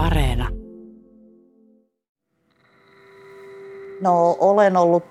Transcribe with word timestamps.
Areena. 0.00 0.48
No 4.00 4.36
olen 4.40 4.76
ollut 4.76 5.04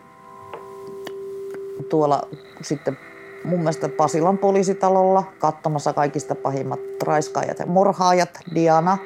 tuolla 1.89 2.21
sitten 2.61 2.97
mun 3.43 3.59
mielestä 3.59 3.89
Pasilan 3.89 4.37
poliisitalolla 4.37 5.23
katsomassa 5.39 5.93
kaikista 5.93 6.35
pahimmat 6.35 6.79
raiskaajat 7.03 7.59
ja 7.59 7.65
murhaajat, 7.65 8.39
Diana, 8.55 8.97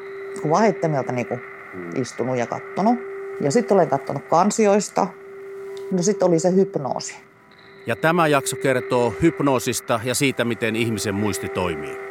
kuvaheittemeltä 0.41 1.11
niin 1.11 1.27
istunut 1.95 2.38
ja 2.38 2.47
kattonut. 2.47 2.95
Ja 3.41 3.52
sitten 3.52 3.75
olen 3.75 3.89
katsonut 3.89 4.23
kansioista. 4.29 5.07
No 5.91 6.02
sitten 6.02 6.27
oli 6.27 6.39
se 6.39 6.55
hypnoosi. 6.55 7.15
Ja 7.86 7.95
tämä 7.95 8.27
jakso 8.27 8.55
kertoo 8.55 9.13
hypnoosista 9.21 10.00
ja 10.04 10.15
siitä, 10.15 10.45
miten 10.45 10.75
ihmisen 10.75 11.15
muisti 11.15 11.50
toimii. 11.50 12.02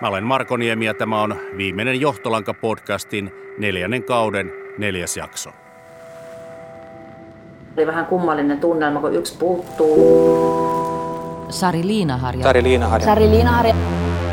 Mä 0.00 0.08
olen 0.08 0.24
Marko 0.24 0.56
Niemi 0.56 0.86
ja 0.86 0.94
tämä 0.94 1.22
on 1.22 1.36
viimeinen 1.56 2.00
Johtolanka-podcastin 2.00 3.30
neljännen 3.58 4.02
kauden 4.02 4.52
neljäs 4.78 5.16
jakso. 5.16 5.50
Oli 7.76 7.86
vähän 7.86 8.06
kummallinen 8.06 8.60
tunnelma, 8.60 9.00
kun 9.00 9.14
yksi 9.14 9.36
puuttuu. 9.38 9.96
Sari 11.48 11.86
Liinaharja. 11.86 12.42
Sari 12.42 12.62
Liinaharja. 12.62 13.04
Sari 13.04 13.30
Liinaharja. 13.30 13.74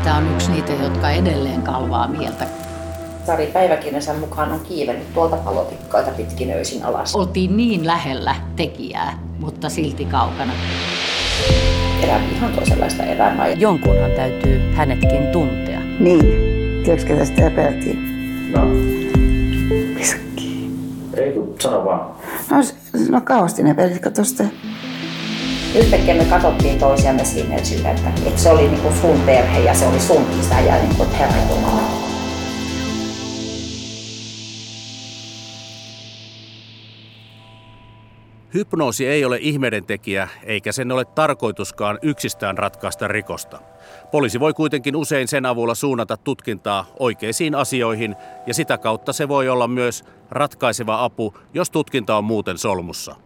Tämä 0.04 0.16
on 0.16 0.32
yksi 0.34 0.50
niitä, 0.50 0.72
jotka 0.72 1.10
edelleen 1.10 1.62
kalvaa 1.62 2.08
mieltä. 2.08 2.46
Sari 3.26 3.46
päiväkirjansa 3.46 4.14
mukaan 4.14 4.52
on 4.52 4.60
kiivennyt 4.60 5.14
tuolta 5.14 5.36
palotikkaita 5.36 6.10
pitkin 6.10 6.50
öisin 6.50 6.84
alas. 6.84 7.14
Oltiin 7.14 7.56
niin 7.56 7.86
lähellä 7.86 8.34
tekijää, 8.56 9.18
mutta 9.38 9.68
silti 9.68 10.04
kaukana. 10.04 10.52
Elämä 12.04 12.24
ihan 12.36 12.52
toisenlaista 12.52 13.02
elämää. 13.02 13.48
Jonkunhan 13.48 14.10
täytyy 14.10 14.60
hänetkin 14.74 15.26
tuntea. 15.26 15.80
Niin. 16.00 16.24
Tiedätkö, 16.84 17.06
ketä 17.08 17.24
sitä 17.24 17.46
epäiltiin? 17.46 17.98
No, 18.56 18.60
Pisakki. 19.96 20.70
ei 21.16 21.32
kun 21.32 21.54
sano 21.60 21.84
vaan. 21.84 22.10
No, 22.50 22.56
no 23.10 23.20
kauheasti 23.20 23.62
ne 23.62 23.74
pelit, 23.74 23.98
kato 24.02 24.24
sitä. 24.24 24.44
Yhtäkkiä 25.74 26.14
me 26.14 26.24
katsottiin 26.24 26.78
toisiamme 26.78 27.24
siinä 27.24 27.56
että, 27.56 27.90
että 28.26 28.40
se 28.40 28.50
oli 28.50 28.68
niinku 28.68 28.92
sun 29.00 29.20
perhe 29.26 29.58
ja 29.60 29.74
se 29.74 29.86
oli 29.86 30.00
sun 30.00 30.26
isä 30.40 30.60
ja 30.60 30.74
niinku, 30.74 31.02
että 31.02 31.16
herra 31.16 31.36
Jumala. 31.50 31.83
Hypnoosi 38.54 39.06
ei 39.06 39.24
ole 39.24 39.38
ihmeiden 39.40 39.84
tekijä, 39.84 40.28
eikä 40.42 40.72
sen 40.72 40.92
ole 40.92 41.04
tarkoituskaan 41.04 41.98
yksistään 42.02 42.58
ratkaista 42.58 43.08
rikosta. 43.08 43.58
Poliisi 44.10 44.40
voi 44.40 44.54
kuitenkin 44.54 44.96
usein 44.96 45.28
sen 45.28 45.46
avulla 45.46 45.74
suunnata 45.74 46.16
tutkintaa 46.16 46.86
oikeisiin 46.98 47.54
asioihin, 47.54 48.16
ja 48.46 48.54
sitä 48.54 48.78
kautta 48.78 49.12
se 49.12 49.28
voi 49.28 49.48
olla 49.48 49.68
myös 49.68 50.04
ratkaiseva 50.30 51.04
apu, 51.04 51.34
jos 51.54 51.70
tutkinta 51.70 52.16
on 52.16 52.24
muuten 52.24 52.58
solmussa. 52.58 53.16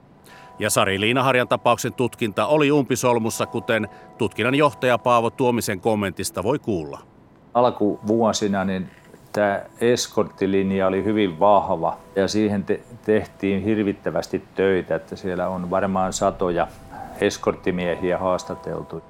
Ja 0.59 0.71
Sari 0.71 1.01
Liinaharjan 1.01 1.49
tapauksen 1.49 1.95
tutkinta 1.95 2.47
oli 2.47 2.71
umpisolmussa, 2.71 3.47
kuten 3.47 3.89
tutkinnan 4.19 4.55
johtaja 4.55 4.99
Paavo 4.99 5.31
Tuomisen 5.31 5.81
kommentista 5.81 6.43
voi 6.43 6.59
kuulla. 6.59 6.99
Alkuvuosina 7.55 8.65
niin 8.65 8.91
tämä 9.33 9.61
eskorttilinja 9.81 10.87
oli 10.87 11.05
hyvin 11.05 11.41
vahva 11.41 11.97
ja 12.17 12.29
siihen 12.29 12.65
te- 12.65 12.81
tehtiin 13.05 13.63
hirvittävästi 13.65 14.43
töitä, 14.55 14.95
että 14.95 15.17
siellä 15.17 15.49
on 15.49 15.71
varmaan 15.71 16.13
satoja 16.13 16.67
eskorttimiehiä 17.21 18.19
haastateltu. 18.19 19.03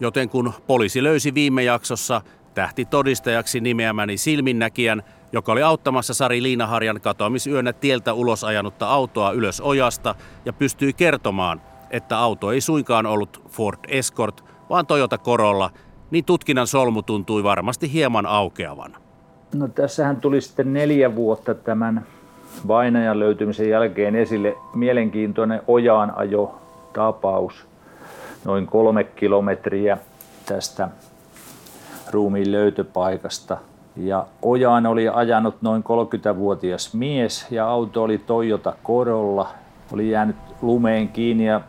Joten 0.00 0.28
kun 0.28 0.52
poliisi 0.66 1.02
löysi 1.02 1.34
viime 1.34 1.62
jaksossa 1.62 2.22
tähti 2.54 2.84
todistajaksi 2.84 3.60
nimeämäni 3.60 4.16
silminnäkijän, 4.16 5.02
joka 5.32 5.52
oli 5.52 5.62
auttamassa 5.62 6.14
Sari 6.14 6.42
Liinaharjan 6.42 7.00
katoamisyönä 7.00 7.72
tieltä 7.72 8.12
ulos 8.12 8.44
ajanutta 8.44 8.88
autoa 8.88 9.30
ylös 9.30 9.60
ojasta 9.60 10.14
ja 10.44 10.52
pystyi 10.52 10.92
kertomaan, 10.92 11.60
että 11.90 12.18
auto 12.18 12.52
ei 12.52 12.60
suinkaan 12.60 13.06
ollut 13.06 13.42
Ford 13.48 13.78
Escort, 13.88 14.44
vaan 14.70 14.86
Toyota 14.86 15.18
Corolla, 15.18 15.70
niin 16.10 16.24
tutkinnan 16.24 16.66
solmu 16.66 17.02
tuntui 17.02 17.42
varmasti 17.42 17.92
hieman 17.92 18.26
aukeavan. 18.26 19.05
No 19.54 19.68
tässähän 19.68 20.16
tuli 20.16 20.40
sitten 20.40 20.72
neljä 20.72 21.14
vuotta 21.14 21.54
tämän 21.54 22.06
vainajan 22.68 23.18
löytymisen 23.18 23.68
jälkeen 23.68 24.16
esille 24.16 24.56
mielenkiintoinen 24.74 25.62
ojaan 25.66 26.12
ajo 26.16 26.60
tapaus 26.92 27.66
noin 28.44 28.66
kolme 28.66 29.04
kilometriä 29.04 29.98
tästä 30.46 30.88
ruumiin 32.10 32.52
löytöpaikasta. 32.52 33.56
Ja 33.96 34.26
ojaan 34.42 34.86
oli 34.86 35.08
ajanut 35.08 35.54
noin 35.62 35.84
30-vuotias 35.84 36.94
mies 36.94 37.46
ja 37.50 37.68
auto 37.68 38.02
oli 38.02 38.18
Toyota 38.18 38.74
Corolla. 38.84 39.48
Oli 39.92 40.10
jäänyt 40.10 40.36
lumeen 40.62 41.08
kiinni 41.08 41.46
ja 41.46 41.60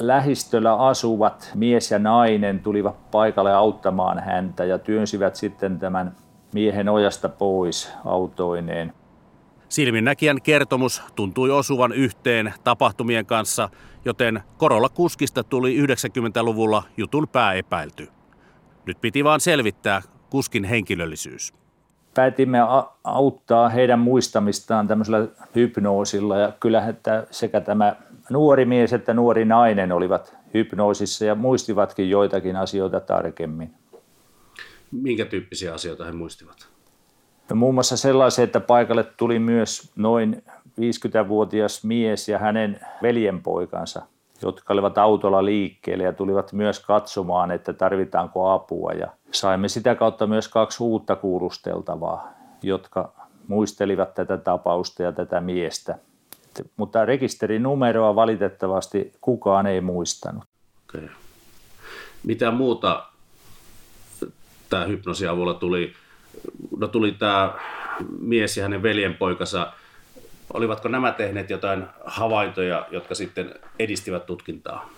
lähistöllä 0.00 0.74
asuvat 0.74 1.50
mies 1.54 1.90
ja 1.90 1.98
nainen 1.98 2.60
tulivat 2.60 3.10
paikalle 3.10 3.54
auttamaan 3.54 4.18
häntä 4.18 4.64
ja 4.64 4.78
työnsivät 4.78 5.36
sitten 5.36 5.78
tämän 5.78 6.12
miehen 6.54 6.88
ojasta 6.88 7.28
pois 7.28 7.92
autoineen. 8.04 8.92
Silminnäkijän 9.68 10.42
kertomus 10.42 11.02
tuntui 11.14 11.50
osuvan 11.50 11.92
yhteen 11.92 12.54
tapahtumien 12.64 13.26
kanssa, 13.26 13.68
joten 14.04 14.40
Korolla 14.56 14.88
kuskista 14.88 15.44
tuli 15.44 15.86
90-luvulla 15.86 16.82
jutun 16.96 17.28
pääepäilty. 17.28 18.08
Nyt 18.86 19.00
piti 19.00 19.24
vaan 19.24 19.40
selvittää 19.40 20.02
kuskin 20.30 20.64
henkilöllisyys. 20.64 21.54
Päätimme 22.14 22.58
auttaa 23.04 23.68
heidän 23.68 23.98
muistamistaan 23.98 24.88
tämmöisellä 24.88 25.28
hypnoosilla 25.54 26.38
ja 26.38 26.52
kyllähän 26.60 26.90
että 26.90 27.26
sekä 27.30 27.60
tämä 27.60 27.96
nuori 28.30 28.64
mies 28.64 28.92
että 28.92 29.14
nuori 29.14 29.44
nainen 29.44 29.92
olivat 29.92 30.36
hypnoosissa 30.54 31.24
ja 31.24 31.34
muistivatkin 31.34 32.10
joitakin 32.10 32.56
asioita 32.56 33.00
tarkemmin. 33.00 33.74
Minkä 34.90 35.24
tyyppisiä 35.24 35.74
asioita 35.74 36.04
he 36.04 36.12
muistivat? 36.12 36.68
No, 37.50 37.56
muun 37.56 37.74
muassa 37.74 37.96
sellaisen, 37.96 38.44
että 38.44 38.60
paikalle 38.60 39.04
tuli 39.04 39.38
myös 39.38 39.92
noin 39.96 40.42
50-vuotias 40.80 41.84
mies 41.84 42.28
ja 42.28 42.38
hänen 42.38 42.80
veljenpoikansa, 43.02 44.02
jotka 44.42 44.72
olivat 44.72 44.98
autolla 44.98 45.44
liikkeelle 45.44 46.04
ja 46.04 46.12
tulivat 46.12 46.52
myös 46.52 46.80
katsomaan, 46.80 47.50
että 47.50 47.72
tarvitaanko 47.72 48.50
apua. 48.50 48.92
Ja 48.92 49.08
saimme 49.32 49.68
sitä 49.68 49.94
kautta 49.94 50.26
myös 50.26 50.48
kaksi 50.48 50.82
uutta 50.82 51.16
kuulusteltavaa, 51.16 52.32
jotka 52.62 53.12
muistelivat 53.48 54.14
tätä 54.14 54.36
tapausta 54.36 55.02
ja 55.02 55.12
tätä 55.12 55.40
miestä. 55.40 55.98
Mutta 56.76 57.04
rekisterinumeroa 57.04 58.14
valitettavasti 58.14 59.12
kukaan 59.20 59.66
ei 59.66 59.80
muistanut. 59.80 60.44
Okay. 60.88 61.08
Mitä 62.24 62.50
muuta 62.50 63.06
tämä 64.68 64.84
hypnosin 64.84 65.30
avulla 65.30 65.54
tuli? 65.54 65.92
No 66.78 66.88
tuli 66.88 67.12
tämä 67.12 67.54
mies 68.20 68.56
ja 68.56 68.62
hänen 68.62 68.82
veljenpoikansa. 68.82 69.72
Olivatko 70.52 70.88
nämä 70.88 71.12
tehneet 71.12 71.50
jotain 71.50 71.86
havaintoja, 72.04 72.86
jotka 72.90 73.14
sitten 73.14 73.54
edistivät 73.78 74.26
tutkintaa? 74.26 74.90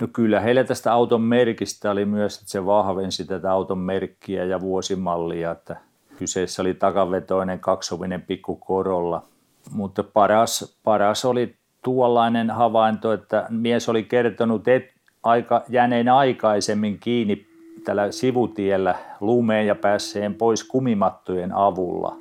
No 0.00 0.08
kyllä 0.12 0.40
heillä 0.40 0.64
tästä 0.64 0.92
auton 0.92 1.22
merkistä 1.22 1.90
oli 1.90 2.04
myös, 2.04 2.38
että 2.38 2.50
se 2.50 2.66
vahvensi 2.66 3.24
tätä 3.24 3.52
auton 3.52 3.78
merkkiä 3.78 4.44
ja 4.44 4.60
vuosimallia, 4.60 5.50
että 5.50 5.76
kyseessä 6.18 6.62
oli 6.62 6.74
takavetoinen 6.74 7.60
kaksovinen 7.60 8.22
pikku 8.22 8.56
korolla. 8.56 9.22
Mutta 9.70 10.02
paras, 10.02 10.78
paras 10.84 11.24
oli 11.24 11.56
tuollainen 11.84 12.50
havainto, 12.50 13.12
että 13.12 13.46
mies 13.48 13.88
oli 13.88 14.02
kertonut 14.02 14.68
et, 14.68 14.94
aika, 15.22 15.62
jäneen 15.68 16.08
aikaisemmin 16.08 16.98
kiinni 16.98 17.51
tällä 17.84 18.12
sivutiellä 18.12 18.94
lumeen 19.20 19.66
ja 19.66 19.74
päässeen 19.74 20.34
pois 20.34 20.64
kumimattojen 20.64 21.52
avulla. 21.54 22.16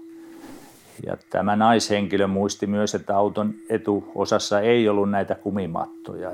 Ja 1.06 1.18
tämä 1.30 1.56
naishenkilö 1.56 2.28
muisti 2.28 2.68
myös, 2.68 2.96
että 2.96 3.18
auton 3.18 3.54
etuosassa 3.70 4.60
ei 4.60 4.90
ollut 4.90 5.10
näitä 5.10 5.36
kumimattoja. 5.36 6.32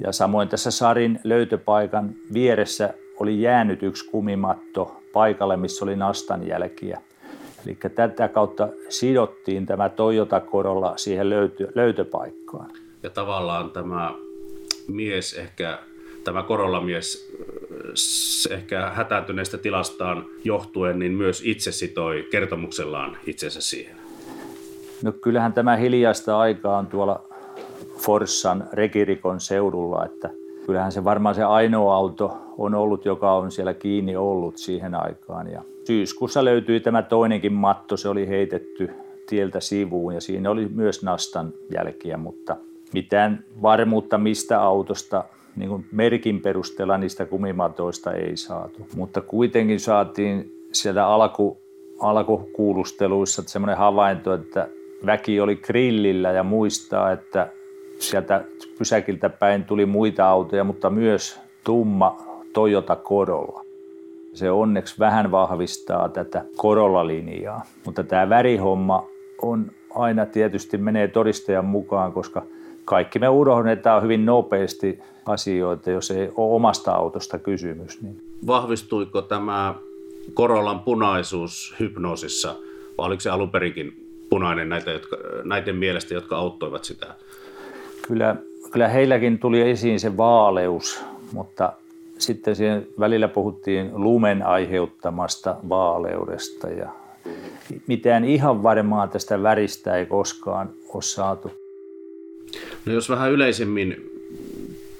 Ja 0.00 0.12
samoin 0.12 0.48
tässä 0.48 0.70
Sarin 0.70 1.20
löytöpaikan 1.24 2.14
vieressä 2.32 2.94
oli 3.20 3.42
jäänyt 3.42 3.82
yksi 3.82 4.10
kumimatto 4.10 5.00
paikalle, 5.12 5.56
missä 5.56 5.84
oli 5.84 5.96
nastan 5.96 6.46
jälkiä. 6.46 7.00
Eli 7.66 7.78
tätä 7.94 8.28
kautta 8.28 8.68
sidottiin 8.88 9.66
tämä 9.66 9.88
Toyota 9.88 10.40
Corolla 10.40 10.96
siihen 10.96 11.30
löytö, 11.30 11.68
löytöpaikkaan. 11.74 12.70
Ja 13.02 13.10
tavallaan 13.10 13.70
tämä 13.70 14.14
mies 14.88 15.32
ehkä, 15.32 15.78
tämä 16.26 16.42
korollamies 16.42 17.32
ehkä 18.50 18.90
hätääntyneestä 18.90 19.58
tilastaan 19.58 20.24
johtuen, 20.44 20.98
niin 20.98 21.12
myös 21.12 21.42
itse 21.44 21.72
sitoi 21.72 22.28
kertomuksellaan 22.30 23.16
itsensä 23.26 23.60
siihen. 23.60 23.96
No 25.02 25.12
kyllähän 25.12 25.52
tämä 25.52 25.76
hiljaista 25.76 26.38
aikaa 26.38 26.78
on 26.78 26.86
tuolla 26.86 27.24
Forssan 27.96 28.68
Rekirikon 28.72 29.40
seudulla, 29.40 30.04
että 30.04 30.30
kyllähän 30.66 30.92
se 30.92 31.04
varmaan 31.04 31.34
se 31.34 31.44
ainoa 31.44 31.94
auto 31.94 32.36
on 32.58 32.74
ollut, 32.74 33.04
joka 33.04 33.32
on 33.32 33.50
siellä 33.50 33.74
kiinni 33.74 34.16
ollut 34.16 34.58
siihen 34.58 34.94
aikaan. 34.94 35.50
Ja 35.50 35.62
Syyskuussa 35.84 36.44
löytyi 36.44 36.80
tämä 36.80 37.02
toinenkin 37.02 37.52
matto, 37.52 37.96
se 37.96 38.08
oli 38.08 38.28
heitetty 38.28 38.90
tieltä 39.28 39.60
sivuun 39.60 40.14
ja 40.14 40.20
siinä 40.20 40.50
oli 40.50 40.68
myös 40.68 41.02
nastan 41.02 41.52
jälkiä, 41.74 42.16
mutta 42.16 42.56
mitään 42.92 43.44
varmuutta 43.62 44.18
mistä 44.18 44.62
autosta 44.62 45.24
niin 45.56 45.68
kuin 45.68 45.86
merkin 45.92 46.40
perusteella 46.40 46.98
niistä 46.98 47.26
kumimatoista 47.26 48.12
ei 48.12 48.36
saatu. 48.36 48.86
Mutta 48.96 49.20
kuitenkin 49.20 49.80
saatiin 49.80 50.52
sieltä 50.72 51.06
alku, 51.06 51.58
alkukuulusteluissa 52.00 53.42
semmoinen 53.46 53.76
havainto, 53.76 54.34
että 54.34 54.68
väki 55.06 55.40
oli 55.40 55.56
grillillä 55.56 56.32
ja 56.32 56.42
muistaa, 56.42 57.12
että 57.12 57.52
sieltä 57.98 58.44
pysäkiltä 58.78 59.28
päin 59.28 59.64
tuli 59.64 59.86
muita 59.86 60.28
autoja, 60.28 60.64
mutta 60.64 60.90
myös 60.90 61.40
tumma 61.64 62.16
Toyota 62.52 62.96
Corolla. 62.96 63.64
Se 64.34 64.50
onneksi 64.50 64.98
vähän 64.98 65.30
vahvistaa 65.30 66.08
tätä 66.08 66.44
Corolla-linjaa, 66.56 67.64
mutta 67.84 68.04
tämä 68.04 68.28
värihomma 68.28 69.06
on 69.42 69.70
aina 69.94 70.26
tietysti 70.26 70.78
menee 70.78 71.08
todistajan 71.08 71.64
mukaan, 71.64 72.12
koska 72.12 72.42
kaikki 72.86 73.18
me 73.18 73.28
unohdetaan 73.28 74.02
hyvin 74.02 74.26
nopeasti 74.26 74.98
asioita, 75.26 75.90
jos 75.90 76.10
ei 76.10 76.28
ole 76.36 76.54
omasta 76.54 76.92
autosta 76.92 77.38
kysymys. 77.38 78.02
Niin. 78.02 78.22
Vahvistuiko 78.46 79.22
tämä 79.22 79.74
Korollan 80.34 80.80
punaisuus 80.80 81.74
hypnoosissa, 81.80 82.54
vai 82.98 83.06
oliko 83.06 83.20
se 83.20 83.30
alun 83.30 83.50
perinkin 83.50 84.06
punainen 84.30 84.68
näitä, 84.68 84.90
jotka, 84.90 85.16
näiden 85.44 85.76
mielestä, 85.76 86.14
jotka 86.14 86.36
auttoivat 86.36 86.84
sitä? 86.84 87.14
Kyllä, 88.08 88.36
kyllä 88.70 88.88
heilläkin 88.88 89.38
tuli 89.38 89.70
esiin 89.70 90.00
se 90.00 90.16
vaaleus, 90.16 91.04
mutta 91.32 91.72
sitten 92.18 92.56
siihen 92.56 92.86
välillä 93.00 93.28
puhuttiin 93.28 93.90
lumen 93.94 94.46
aiheuttamasta 94.46 95.56
vaaleudesta 95.68 96.68
ja 96.68 96.88
mitään 97.86 98.24
ihan 98.24 98.62
varmaa 98.62 99.08
tästä 99.08 99.42
väristä 99.42 99.96
ei 99.96 100.06
koskaan 100.06 100.70
ole 100.94 101.02
saatu. 101.02 101.65
No 102.86 102.92
jos 102.92 103.10
vähän 103.10 103.32
yleisemmin 103.32 104.10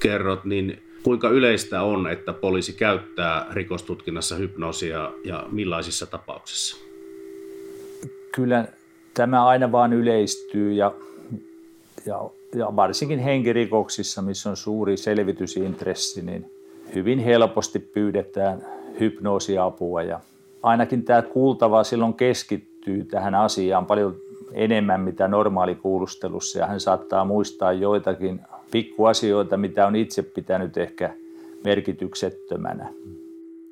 kerrot, 0.00 0.44
niin 0.44 0.78
kuinka 1.02 1.28
yleistä 1.28 1.82
on, 1.82 2.06
että 2.06 2.32
poliisi 2.32 2.72
käyttää 2.72 3.46
rikostutkinnassa 3.52 4.34
hypnoosia 4.34 5.12
ja 5.24 5.46
millaisissa 5.50 6.06
tapauksissa? 6.06 6.76
Kyllä 8.34 8.68
tämä 9.14 9.46
aina 9.46 9.72
vaan 9.72 9.92
yleistyy 9.92 10.72
ja, 10.72 10.94
ja, 12.06 12.30
ja 12.54 12.76
varsinkin 12.76 13.18
henkirikoksissa, 13.18 14.22
missä 14.22 14.50
on 14.50 14.56
suuri 14.56 14.96
selvitysintressi, 14.96 16.22
niin 16.22 16.50
hyvin 16.94 17.18
helposti 17.18 17.78
pyydetään 17.78 18.66
hypnoosiapua 19.00 20.02
ja 20.02 20.20
ainakin 20.62 21.04
tämä 21.04 21.22
kuultava 21.22 21.84
silloin 21.84 22.14
keskittyy 22.14 23.04
tähän 23.04 23.34
asiaan 23.34 23.86
paljon 23.86 24.16
enemmän 24.52 25.00
mitä 25.00 25.28
normaali 25.28 25.74
kuulustelussa 25.74 26.58
ja 26.58 26.66
hän 26.66 26.80
saattaa 26.80 27.24
muistaa 27.24 27.72
joitakin 27.72 28.40
pikkuasioita, 28.70 29.56
mitä 29.56 29.86
on 29.86 29.96
itse 29.96 30.22
pitänyt 30.22 30.76
ehkä 30.76 31.14
merkityksettömänä. 31.64 32.88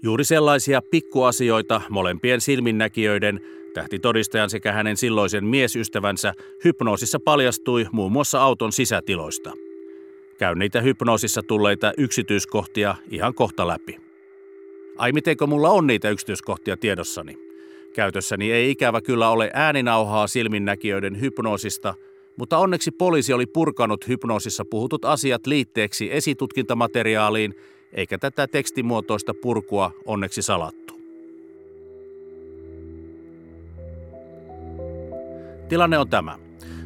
Juuri 0.02 0.24
sellaisia 0.24 0.82
pikkuasioita 0.90 1.80
molempien 1.90 2.40
silminnäkijöiden, 2.40 3.40
tähtitodistajan 3.74 4.50
sekä 4.50 4.72
hänen 4.72 4.96
silloisen 4.96 5.44
miesystävänsä 5.44 6.34
hypnoosissa 6.64 7.18
paljastui 7.20 7.86
muun 7.92 8.12
muassa 8.12 8.40
auton 8.42 8.72
sisätiloista. 8.72 9.52
Käyn 10.38 10.58
niitä 10.58 10.80
hypnoosissa 10.80 11.42
tulleita 11.42 11.92
yksityiskohtia 11.98 12.94
ihan 13.10 13.34
kohta 13.34 13.68
läpi. 13.68 13.96
Ai 14.96 15.12
mitenkö 15.12 15.46
mulla 15.46 15.70
on 15.70 15.86
niitä 15.86 16.10
yksityiskohtia 16.10 16.76
tiedossani? 16.76 17.43
Käytössäni 17.94 18.52
ei 18.52 18.70
ikävä 18.70 19.00
kyllä 19.00 19.30
ole 19.30 19.50
ääninauhaa 19.52 20.26
silminnäkijöiden 20.26 21.20
hypnoosista, 21.20 21.94
mutta 22.38 22.58
onneksi 22.58 22.90
poliisi 22.90 23.32
oli 23.32 23.46
purkanut 23.46 24.08
hypnoosissa 24.08 24.64
puhutut 24.64 25.04
asiat 25.04 25.46
liitteeksi 25.46 26.12
esitutkintamateriaaliin, 26.12 27.54
eikä 27.92 28.18
tätä 28.18 28.46
tekstimuotoista 28.46 29.34
purkua 29.42 29.90
onneksi 30.04 30.42
salattu. 30.42 31.00
Tilanne 35.68 35.98
on 35.98 36.08
tämä. 36.08 36.38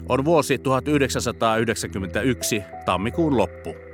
On 0.08 0.24
vuosi 0.24 0.58
1991, 0.58 2.62
tammikuun 2.84 3.36
loppu. 3.36 3.87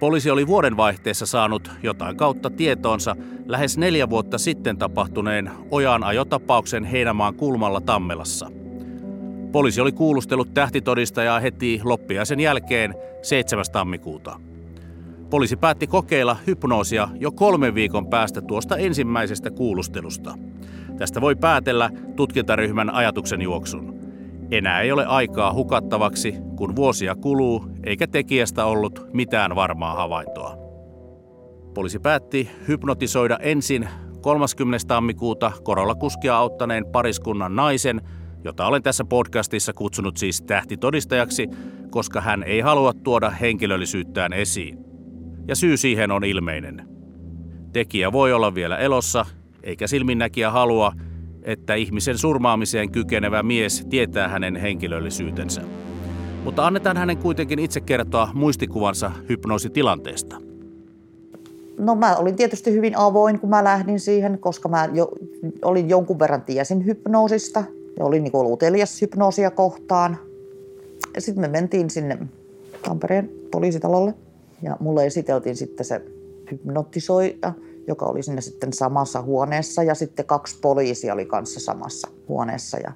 Poliisi 0.00 0.30
oli 0.30 0.46
vuodenvaihteessa 0.46 1.26
saanut 1.26 1.70
jotain 1.82 2.16
kautta 2.16 2.50
tietoonsa 2.50 3.16
lähes 3.46 3.78
neljä 3.78 4.10
vuotta 4.10 4.38
sitten 4.38 4.78
tapahtuneen 4.78 5.50
ojan 5.70 6.04
ajotapauksen 6.04 6.84
Heinämaan 6.84 7.34
kulmalla 7.34 7.80
Tammelassa. 7.80 8.50
Poliisi 9.52 9.80
oli 9.80 9.92
kuulustellut 9.92 10.54
tähtitodistajaa 10.54 11.40
heti 11.40 11.80
loppiaisen 11.84 12.40
jälkeen 12.40 12.94
7. 13.22 13.64
tammikuuta. 13.72 14.40
Poliisi 15.30 15.56
päätti 15.56 15.86
kokeilla 15.86 16.36
hypnoosia 16.46 17.08
jo 17.20 17.32
kolmen 17.32 17.74
viikon 17.74 18.06
päästä 18.06 18.40
tuosta 18.42 18.76
ensimmäisestä 18.76 19.50
kuulustelusta. 19.50 20.34
Tästä 20.98 21.20
voi 21.20 21.36
päätellä 21.36 21.90
tutkintaryhmän 22.16 22.90
ajatuksen 22.90 23.42
juoksun. 23.42 24.07
Enää 24.50 24.80
ei 24.80 24.92
ole 24.92 25.06
aikaa 25.06 25.52
hukattavaksi, 25.52 26.34
kun 26.56 26.76
vuosia 26.76 27.14
kuluu 27.14 27.64
eikä 27.84 28.06
tekijästä 28.06 28.64
ollut 28.64 29.06
mitään 29.12 29.54
varmaa 29.56 29.94
havaintoa. 29.94 30.56
Poliisi 31.74 31.98
päätti 31.98 32.50
hypnotisoida 32.68 33.38
ensin 33.40 33.88
30. 34.20 34.86
tammikuuta 34.88 35.52
korolla 35.62 35.94
kuskia 35.94 36.36
auttaneen 36.36 36.86
pariskunnan 36.86 37.56
naisen, 37.56 38.00
jota 38.44 38.66
olen 38.66 38.82
tässä 38.82 39.04
podcastissa 39.04 39.72
kutsunut 39.72 40.16
siis 40.16 40.42
tähtitodistajaksi, 40.42 41.48
koska 41.90 42.20
hän 42.20 42.42
ei 42.42 42.60
halua 42.60 42.92
tuoda 42.92 43.30
henkilöllisyyttään 43.30 44.32
esiin. 44.32 44.78
Ja 45.48 45.56
syy 45.56 45.76
siihen 45.76 46.10
on 46.10 46.24
ilmeinen. 46.24 46.88
Tekijä 47.72 48.12
voi 48.12 48.32
olla 48.32 48.54
vielä 48.54 48.76
elossa, 48.76 49.26
eikä 49.62 49.86
silminnäkijä 49.86 50.50
halua, 50.50 50.92
että 51.42 51.74
ihmisen 51.74 52.18
surmaamiseen 52.18 52.92
kykenevä 52.92 53.42
mies 53.42 53.86
tietää 53.90 54.28
hänen 54.28 54.56
henkilöllisyytensä. 54.56 55.62
Mutta 56.44 56.66
annetaan 56.66 56.96
hänen 56.96 57.16
kuitenkin 57.16 57.58
itse 57.58 57.80
kertoa 57.80 58.30
muistikuvansa 58.34 59.10
hypnoositilanteesta. 59.28 60.36
No 61.78 61.94
mä 61.94 62.16
olin 62.16 62.36
tietysti 62.36 62.72
hyvin 62.72 62.98
avoin, 62.98 63.40
kun 63.40 63.50
mä 63.50 63.64
lähdin 63.64 64.00
siihen, 64.00 64.38
koska 64.38 64.68
mä 64.68 64.88
jo, 64.92 65.08
olin 65.64 65.88
jonkun 65.88 66.18
verran 66.18 66.42
tiesin 66.42 66.86
hypnoosista 66.86 67.64
ja 67.98 68.04
olin 68.04 68.24
niin 68.24 68.32
utelias 68.34 69.00
hypnoosia 69.02 69.50
kohtaan. 69.50 70.16
Sitten 71.18 71.40
me 71.40 71.48
mentiin 71.48 71.90
sinne 71.90 72.18
Tampereen 72.82 73.30
poliisitalolle 73.50 74.14
ja 74.62 74.76
mulle 74.80 75.06
esiteltiin 75.06 75.56
sitten 75.56 75.86
se 75.86 76.02
hypnotisoija– 76.50 77.52
joka 77.88 78.06
oli 78.06 78.22
sinne 78.22 78.40
sitten 78.40 78.72
samassa 78.72 79.22
huoneessa 79.22 79.82
ja 79.82 79.94
sitten 79.94 80.26
kaksi 80.26 80.56
poliisia 80.60 81.14
oli 81.14 81.24
kanssa 81.24 81.60
samassa 81.60 82.08
huoneessa 82.28 82.78
ja 82.78 82.92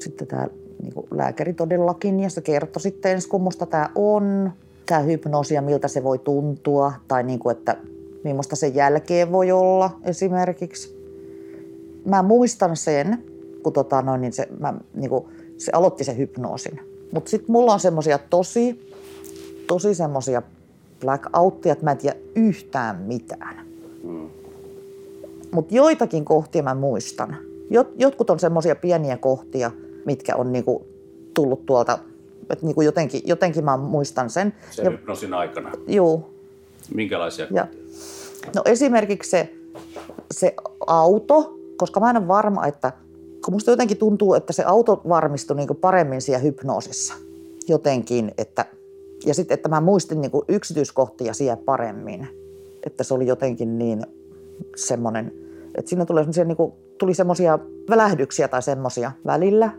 sitten 0.00 0.26
tämä 0.26 0.46
niin 0.82 0.92
lääkäri 1.10 1.52
todellakin 1.52 2.20
ja 2.20 2.30
se 2.30 2.40
kertoi 2.40 2.80
sitten 2.80 3.12
ensin, 3.12 3.30
kummosta 3.30 3.66
tämä 3.66 3.90
on, 3.94 4.52
tämä 4.86 5.00
hypnoosia, 5.00 5.62
miltä 5.62 5.88
se 5.88 6.04
voi 6.04 6.18
tuntua 6.18 6.92
tai 7.08 7.22
niin 7.22 7.38
kuin, 7.38 7.56
että 7.56 7.76
millaista 8.24 8.56
sen 8.56 8.74
jälkeen 8.74 9.32
voi 9.32 9.52
olla 9.52 9.90
esimerkiksi. 10.04 11.02
Mä 12.04 12.22
muistan 12.22 12.76
sen, 12.76 13.24
kun 13.62 13.72
tota 13.72 14.02
noin, 14.02 14.20
niin 14.20 14.32
se, 14.32 14.48
mä, 14.58 14.74
niin 14.94 15.10
kuin, 15.10 15.24
se 15.58 15.72
aloitti 15.74 16.04
sen 16.04 16.18
hypnoosin. 16.18 16.80
Mutta 17.12 17.30
sitten 17.30 17.52
mulla 17.52 17.72
on 17.72 17.80
semmoisia 17.80 18.18
tosi, 18.18 18.92
tosi 19.66 19.94
semmoisia 19.94 20.42
blackoutteja, 21.00 21.72
että 21.72 21.84
mä 21.84 21.90
en 21.90 21.98
tiedä 21.98 22.16
yhtään 22.36 22.96
mitään. 22.96 23.71
Mutta 25.52 25.74
joitakin 25.74 26.24
kohtia 26.24 26.62
mä 26.62 26.74
muistan. 26.74 27.36
Jot, 27.70 27.92
jotkut 27.96 28.30
on 28.30 28.38
semmoisia 28.38 28.76
pieniä 28.76 29.16
kohtia, 29.16 29.70
mitkä 30.04 30.36
on 30.36 30.52
niinku 30.52 30.86
tullut 31.34 31.66
tuolta, 31.66 31.98
että 32.50 32.66
niinku 32.66 32.82
jotenkin, 32.82 33.22
jotenkin 33.24 33.64
mä 33.64 33.76
muistan 33.76 34.30
sen. 34.30 34.54
Sen 34.70 34.84
ja, 34.84 34.90
hypnosin 34.90 35.34
aikana? 35.34 35.72
Joo. 35.86 36.30
Minkälaisia 36.94 37.46
ja, 37.50 37.68
No 38.54 38.62
esimerkiksi 38.64 39.30
se, 39.30 39.54
se 40.30 40.54
auto, 40.86 41.58
koska 41.76 42.00
mä 42.00 42.10
en 42.10 42.16
ole 42.16 42.28
varma, 42.28 42.66
että 42.66 42.92
kun 43.44 43.54
musta 43.54 43.70
jotenkin 43.70 43.96
tuntuu, 43.96 44.34
että 44.34 44.52
se 44.52 44.64
auto 44.64 45.02
varmistui 45.08 45.56
niinku 45.56 45.74
paremmin 45.74 46.20
siellä 46.20 46.42
hypnoosissa 46.42 47.14
jotenkin, 47.68 48.32
että, 48.38 48.66
ja 49.26 49.34
sitten, 49.34 49.54
että 49.54 49.68
mä 49.68 49.80
muistin 49.80 50.20
niinku 50.20 50.44
yksityiskohtia 50.48 51.34
siellä 51.34 51.56
paremmin, 51.56 52.28
että 52.86 53.04
se 53.04 53.14
oli 53.14 53.26
jotenkin 53.26 53.78
niin 53.78 54.06
semmoinen, 54.76 55.32
että 55.74 55.88
siinä 55.88 56.04
tulee 56.04 56.24
niin 56.44 56.56
kuin, 56.56 56.72
tuli 56.98 57.14
semmoisia 57.14 57.58
välähdyksiä 57.90 58.48
tai 58.48 58.62
semmoisia 58.62 59.12
välillä, 59.26 59.70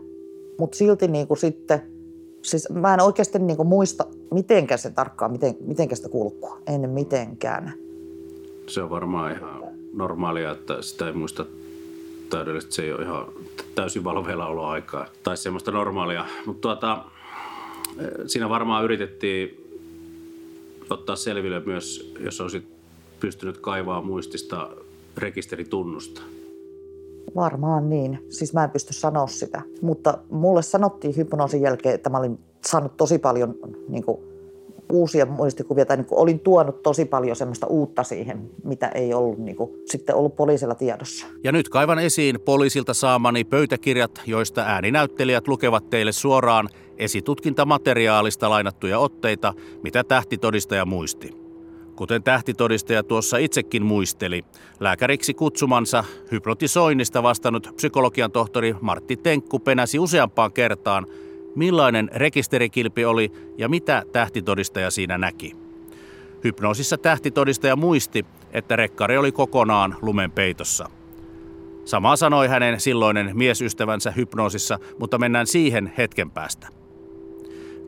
mutta 0.58 0.76
silti 0.76 1.08
niin 1.08 1.26
kuin 1.26 1.38
sitten, 1.38 1.82
siis 2.42 2.70
mä 2.70 2.94
en 2.94 3.02
oikeasti 3.02 3.38
niin 3.38 3.56
kuin 3.56 3.68
muista, 3.68 4.06
mitenkä 4.30 4.76
se 4.76 4.90
tarkkaan, 4.90 5.32
miten, 5.32 5.56
mitenkä 5.60 5.96
sitä 5.96 6.08
kulkua, 6.08 6.58
en 6.66 6.90
mitenkään. 6.90 7.72
Se 8.66 8.82
on 8.82 8.90
varmaan 8.90 9.32
ihan 9.32 9.62
normaalia, 9.92 10.50
että 10.50 10.82
sitä 10.82 11.06
ei 11.06 11.12
muista 11.12 11.46
täydellistä, 12.30 12.74
se 12.74 12.82
ei 12.82 12.92
ole 12.92 13.02
ihan 13.02 13.26
täysin 13.74 14.04
valveilla 14.04 14.46
oloaikaa 14.46 15.06
tai 15.22 15.36
semmoista 15.36 15.70
normaalia. 15.70 16.24
Mutta 16.46 16.60
tuota, 16.60 17.04
siinä 18.26 18.48
varmaan 18.48 18.84
yritettiin 18.84 19.64
ottaa 20.90 21.16
selville 21.16 21.62
myös, 21.66 22.14
jos 22.20 22.40
olisit 22.40 22.64
pystynyt 23.24 23.58
kaivaa 23.58 24.02
muistista 24.02 24.70
rekisteritunnusta. 25.16 26.20
Varmaan 27.36 27.90
niin. 27.90 28.18
Siis 28.28 28.54
mä 28.54 28.64
en 28.64 28.70
pysty 28.70 28.92
sanoa 28.92 29.26
sitä. 29.26 29.62
Mutta 29.82 30.18
mulle 30.30 30.62
sanottiin 30.62 31.16
hypnoosin 31.16 31.62
jälkeen, 31.62 31.94
että 31.94 32.10
mä 32.10 32.18
olin 32.18 32.38
saanut 32.64 32.96
tosi 32.96 33.18
paljon 33.18 33.54
niin 33.88 34.04
kuin, 34.04 34.18
uusia 34.92 35.26
muistikuvia, 35.26 35.86
tai 35.86 35.96
niin 35.96 36.06
kuin, 36.06 36.18
olin 36.18 36.40
tuonut 36.40 36.82
tosi 36.82 37.04
paljon 37.04 37.36
semmoista 37.36 37.66
uutta 37.66 38.02
siihen, 38.02 38.50
mitä 38.64 38.88
ei 38.88 39.14
ollut 39.14 39.38
niin 39.38 39.56
kuin, 39.56 39.70
sitten 39.84 40.14
ollut 40.14 40.36
poliisilla 40.36 40.74
tiedossa. 40.74 41.26
Ja 41.44 41.52
nyt 41.52 41.68
kaivan 41.68 41.98
esiin 41.98 42.40
poliisilta 42.40 42.94
saamani 42.94 43.44
pöytäkirjat, 43.44 44.22
joista 44.26 44.60
ääninäyttelijät 44.60 45.48
lukevat 45.48 45.90
teille 45.90 46.12
suoraan 46.12 46.68
esitutkintamateriaalista 46.96 48.50
lainattuja 48.50 48.98
otteita, 48.98 49.54
mitä 49.82 50.04
tähtitodistaja 50.04 50.84
muisti. 50.84 51.43
Kuten 51.96 52.22
tähtitodistaja 52.22 53.02
tuossa 53.02 53.36
itsekin 53.36 53.84
muisteli, 53.84 54.44
lääkäriksi 54.80 55.34
kutsumansa 55.34 56.04
hypnotisoinnista 56.30 57.22
vastannut 57.22 57.72
psykologian 57.76 58.32
tohtori 58.32 58.74
Martti 58.80 59.16
Tenkku 59.16 59.58
penäsi 59.58 59.98
useampaan 59.98 60.52
kertaan, 60.52 61.06
millainen 61.54 62.10
rekisterikilpi 62.14 63.04
oli 63.04 63.32
ja 63.58 63.68
mitä 63.68 64.02
tähtitodistaja 64.12 64.90
siinä 64.90 65.18
näki. 65.18 65.56
Hypnoosissa 66.44 66.98
tähtitodistaja 66.98 67.76
muisti, 67.76 68.26
että 68.52 68.76
rekkari 68.76 69.16
oli 69.16 69.32
kokonaan 69.32 69.96
lumen 70.02 70.30
peitossa. 70.30 70.90
Sama 71.84 72.16
sanoi 72.16 72.48
hänen 72.48 72.80
silloinen 72.80 73.30
miesystävänsä 73.36 74.10
hypnoosissa, 74.10 74.78
mutta 74.98 75.18
mennään 75.18 75.46
siihen 75.46 75.92
hetken 75.98 76.30
päästä. 76.30 76.83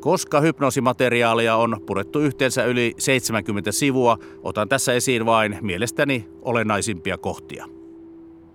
Koska 0.07 0.41
hypnoosimateriaalia 0.41 1.57
on 1.57 1.81
purettu 1.87 2.21
yhteensä 2.21 2.65
yli 2.65 2.95
70 2.99 3.73
sivua, 3.73 4.19
otan 4.43 4.69
tässä 4.69 4.93
esiin 4.93 5.27
vain 5.27 5.59
mielestäni 5.61 6.29
olennaisimpia 6.43 7.19
kohtia. 7.19 7.67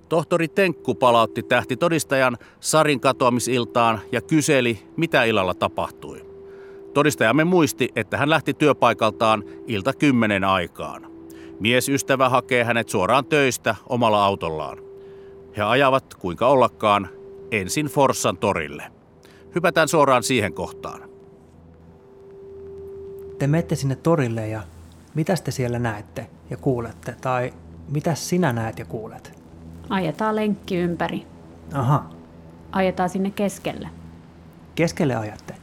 Tohtori 0.10 0.48
Tenkku 0.48 0.96
palautti 0.96 1.44
tähtitodistajan 1.44 2.38
Sarin 2.60 3.00
katoamisiltaan 3.00 4.00
ja 4.12 4.22
kyseli, 4.22 4.80
mitä 4.98 5.24
illalla 5.24 5.54
tapahtui. 5.54 6.26
Todistajamme 6.94 7.44
muisti, 7.44 7.90
että 7.96 8.18
hän 8.18 8.30
lähti 8.30 8.54
työpaikaltaan 8.54 9.44
ilta 9.68 9.94
kymmenen 9.94 10.44
aikaan. 10.44 11.08
Miesystävä 11.60 12.30
hakee 12.30 12.64
hänet 12.64 12.90
suoraan 12.90 13.26
töistä 13.26 13.76
omalla 13.90 14.26
autollaan. 14.26 14.78
He 15.58 15.62
ajavat, 15.62 16.14
kuinka 16.14 16.48
ollakaan, 16.48 17.10
ensin 17.52 17.86
Forssan 17.86 18.38
torille. 18.38 18.84
Hypätään 19.56 19.88
suoraan 19.88 20.24
siihen 20.24 20.54
kohtaan. 20.54 21.11
Te 23.42 23.48
menette 23.48 23.76
sinne 23.76 23.96
torille 23.96 24.48
ja 24.48 24.62
mitä 25.14 25.34
te 25.44 25.52
siellä 25.52 25.80
näette 25.80 26.30
ja 26.50 26.58
kuulette? 26.58 27.16
Tai 27.22 27.54
mitä 27.90 28.16
sinä 28.16 28.54
näet 28.54 28.80
ja 28.80 28.86
kuulet? 28.86 29.40
Ajetaan 29.90 30.36
lenkki 30.36 30.78
ympäri. 30.78 31.28
Aha, 31.74 32.10
Ajetaan 32.72 33.10
sinne 33.10 33.32
keskelle. 33.32 33.90
keskelle 34.76 35.16
ajatte. 35.16 35.56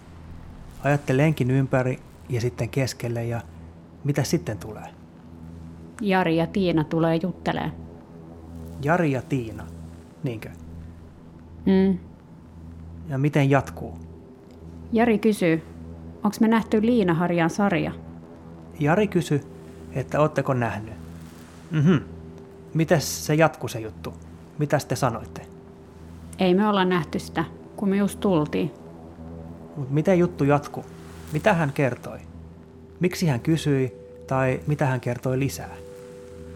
Ajatte 0.84 1.16
lenkin 1.16 1.50
ympäri 1.50 1.98
ja 2.28 2.40
sitten 2.40 2.68
keskelle 2.68 3.24
ja 3.24 3.40
mitä 4.04 4.22
sitten 4.22 4.58
tulee? 4.58 4.86
Jari 6.00 6.36
ja 6.36 6.46
Tiina 6.46 6.84
tulee 6.84 7.16
juttelee. 7.22 7.72
Jari 8.82 9.12
ja 9.12 9.22
Tiina, 9.22 9.66
niinkö? 10.22 10.48
Mm. 11.66 11.98
Ja 13.08 13.18
miten 13.18 13.50
jatkuu? 13.50 13.98
Jari 14.92 15.18
kysyy, 15.18 15.62
onko 16.24 16.36
me 16.40 16.48
nähty 16.48 16.80
Liina-Harjan 16.82 17.50
sarja? 17.50 17.92
Jari 18.80 19.08
kysyi, 19.08 19.40
että 19.92 20.20
ootteko 20.20 20.54
nähnyt. 20.54 20.94
Mhm. 21.70 21.96
Mites 22.74 23.26
se 23.26 23.34
jatkuu 23.34 23.68
se 23.68 23.80
juttu? 23.80 24.14
Mitä 24.58 24.78
te 24.88 24.96
sanoitte? 24.96 25.46
Ei 26.38 26.54
me 26.54 26.68
olla 26.68 26.84
nähty 26.84 27.18
sitä, 27.18 27.44
kun 27.76 27.88
me 27.88 27.96
just 27.96 28.20
tultiin. 28.20 28.70
Mut 29.76 29.90
miten 29.90 30.18
juttu 30.18 30.44
jatkuu? 30.44 30.84
Mitä 31.32 31.54
hän 31.54 31.72
kertoi? 31.72 32.18
Miksi 33.00 33.26
hän 33.26 33.40
kysyi 33.40 33.92
tai 34.26 34.60
mitä 34.66 34.86
hän 34.86 35.00
kertoi 35.00 35.38
lisää? 35.38 35.76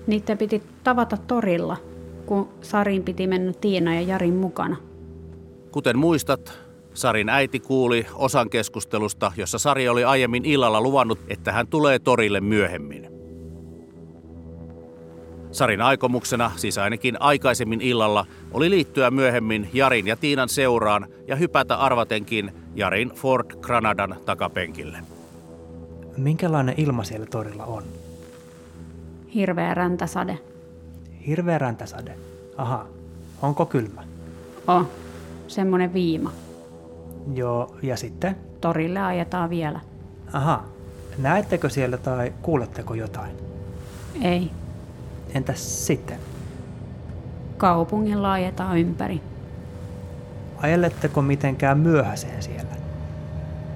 Niitä 0.07 0.37
piti 0.37 0.63
tavata 0.85 1.17
torilla, 1.17 1.77
kun 2.27 2.49
Sarin 2.63 3.03
piti 3.03 3.27
mennä 3.27 3.53
Tiina 3.61 3.95
ja 3.95 4.01
Jarin 4.01 4.35
mukana. 4.35 4.77
Kuten 5.73 5.99
muistat, 5.99 6.53
Sarin 6.95 7.29
äiti 7.29 7.61
kuuli 7.61 8.07
osan 8.15 8.51
keskustelusta, 8.51 9.33
jossa 9.37 9.59
Sari 9.59 9.89
oli 9.89 10.05
aiemmin 10.05 10.45
illalla 10.45 10.81
luvannut, 10.81 11.19
että 11.29 11.53
hän 11.53 11.67
tulee 11.67 11.99
torille 11.99 12.41
myöhemmin. 12.41 13.09
Sarin 15.51 15.81
aikomuksena, 15.81 16.51
siis 16.57 16.79
ainakin 16.79 17.23
aikaisemmin 17.23 17.81
illalla, 17.81 18.27
oli 18.53 18.71
liittyä 18.71 19.11
myöhemmin 19.11 19.69
Jarin 19.73 20.07
ja 20.07 20.17
Tiinan 20.17 20.49
seuraan 20.49 21.07
ja 21.27 21.37
hypätä 21.37 21.77
arvatenkin 21.77 22.53
Jarin 22.75 23.11
Ford 23.15 23.47
Granadan 23.61 24.17
takapenkille. 24.27 24.99
Minkälainen 26.17 26.75
ilma 26.77 27.05
siellä 27.05 27.27
torilla 27.27 27.65
on? 27.65 27.83
Hirveä 29.35 29.75
räntäsade. 29.75 30.39
Hirveä 31.27 31.59
räntäsade. 31.59 32.15
Aha. 32.57 32.87
Onko 33.43 33.67
kylmä? 33.67 34.05
Oh, 34.69 34.87
semmonen 35.49 35.95
viima. 35.95 36.33
Joo, 37.35 37.77
ja 37.83 37.97
sitten? 37.97 38.37
Torille 38.61 39.01
ajetaan 39.01 39.51
vielä. 39.51 39.81
Aha. 40.33 40.65
Näettekö 41.19 41.69
siellä 41.69 41.97
tai 41.97 42.33
kuuletteko 42.43 42.95
jotain? 42.95 43.37
Ei, 44.23 44.51
Entäs 45.35 45.87
sitten? 45.87 46.19
kaupungilla 47.63 48.33
ajetaan 48.33 48.79
ympäri. 48.79 49.21
Ajeletteko 50.57 51.23
mitenkään 51.23 51.79
myöhäiseen 51.79 52.43
siellä? 52.43 52.71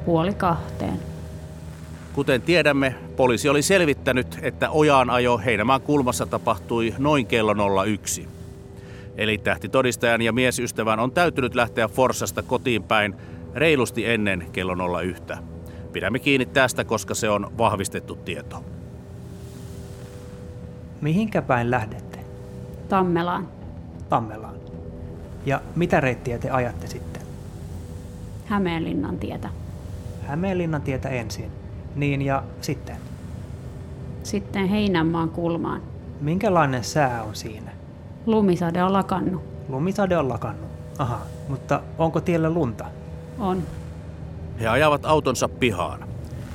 Puoli 0.05 0.35
kahteen. 0.35 1.01
Kuten 2.13 2.43
tiedämme, 2.43 2.95
poliisi 3.17 3.49
oli 3.49 3.63
selvittänyt, 3.63 4.39
että 4.43 4.71
ojaan 4.71 5.11
ajo 5.11 5.39
Heinämaan 5.39 5.81
kulmassa 5.81 6.27
tapahtui 6.27 6.95
noin 6.99 7.27
kello 7.27 7.85
01. 7.85 8.29
Eli 9.17 9.39
tähtitodistajan 9.39 10.23
ja 10.23 10.33
miesystävän 10.33 11.01
on 11.01 11.11
täytynyt 11.11 11.55
lähteä 11.55 11.89
Forsasta 11.89 12.43
kotiin 12.43 12.83
päin 12.83 13.15
reilusti 13.57 14.07
ennen 14.07 14.47
kello 14.53 15.01
01. 15.01 15.23
Pidämme 15.93 16.19
kiinni 16.19 16.47
tästä, 16.47 16.85
koska 16.85 17.15
se 17.15 17.29
on 17.31 17.53
vahvistettu 17.59 18.15
tieto. 18.15 18.65
Mihinkä 21.01 21.43
päin 21.43 21.71
lähdette? 21.71 22.19
Tammelaan. 22.89 23.49
Tammelaan. 24.09 24.55
Ja 25.47 25.61
mitä 25.77 26.01
reittiä 26.01 26.39
te 26.39 26.51
ajatte 26.51 26.87
sitten? 26.87 27.23
Hämeenlinnan 28.47 29.19
tietä. 29.19 29.49
Hämeenlinnan 30.27 30.83
tietä 30.83 31.09
ensin. 31.09 31.51
Niin 31.95 32.23
ja 32.23 32.43
sitten. 32.61 32.97
Sitten 34.23 34.69
Heinänmaan 34.69 35.31
kulmaan. 35.31 35.83
Minkälainen 36.21 36.85
sää 36.85 37.23
on 37.23 37.35
siinä? 37.35 37.71
Lumisade 38.27 38.83
on 38.83 38.93
lakannut. 38.93 39.43
Lumisade 39.69 40.17
on 40.17 40.29
lakannut. 40.29 40.71
Aha, 40.99 41.21
mutta 41.49 41.83
onko 41.99 42.21
tiellä 42.21 42.51
lunta? 42.51 42.85
On. 43.39 43.63
He 44.61 44.69
ajavat 44.69 45.05
autonsa 45.05 45.49
pihaan, 45.49 46.05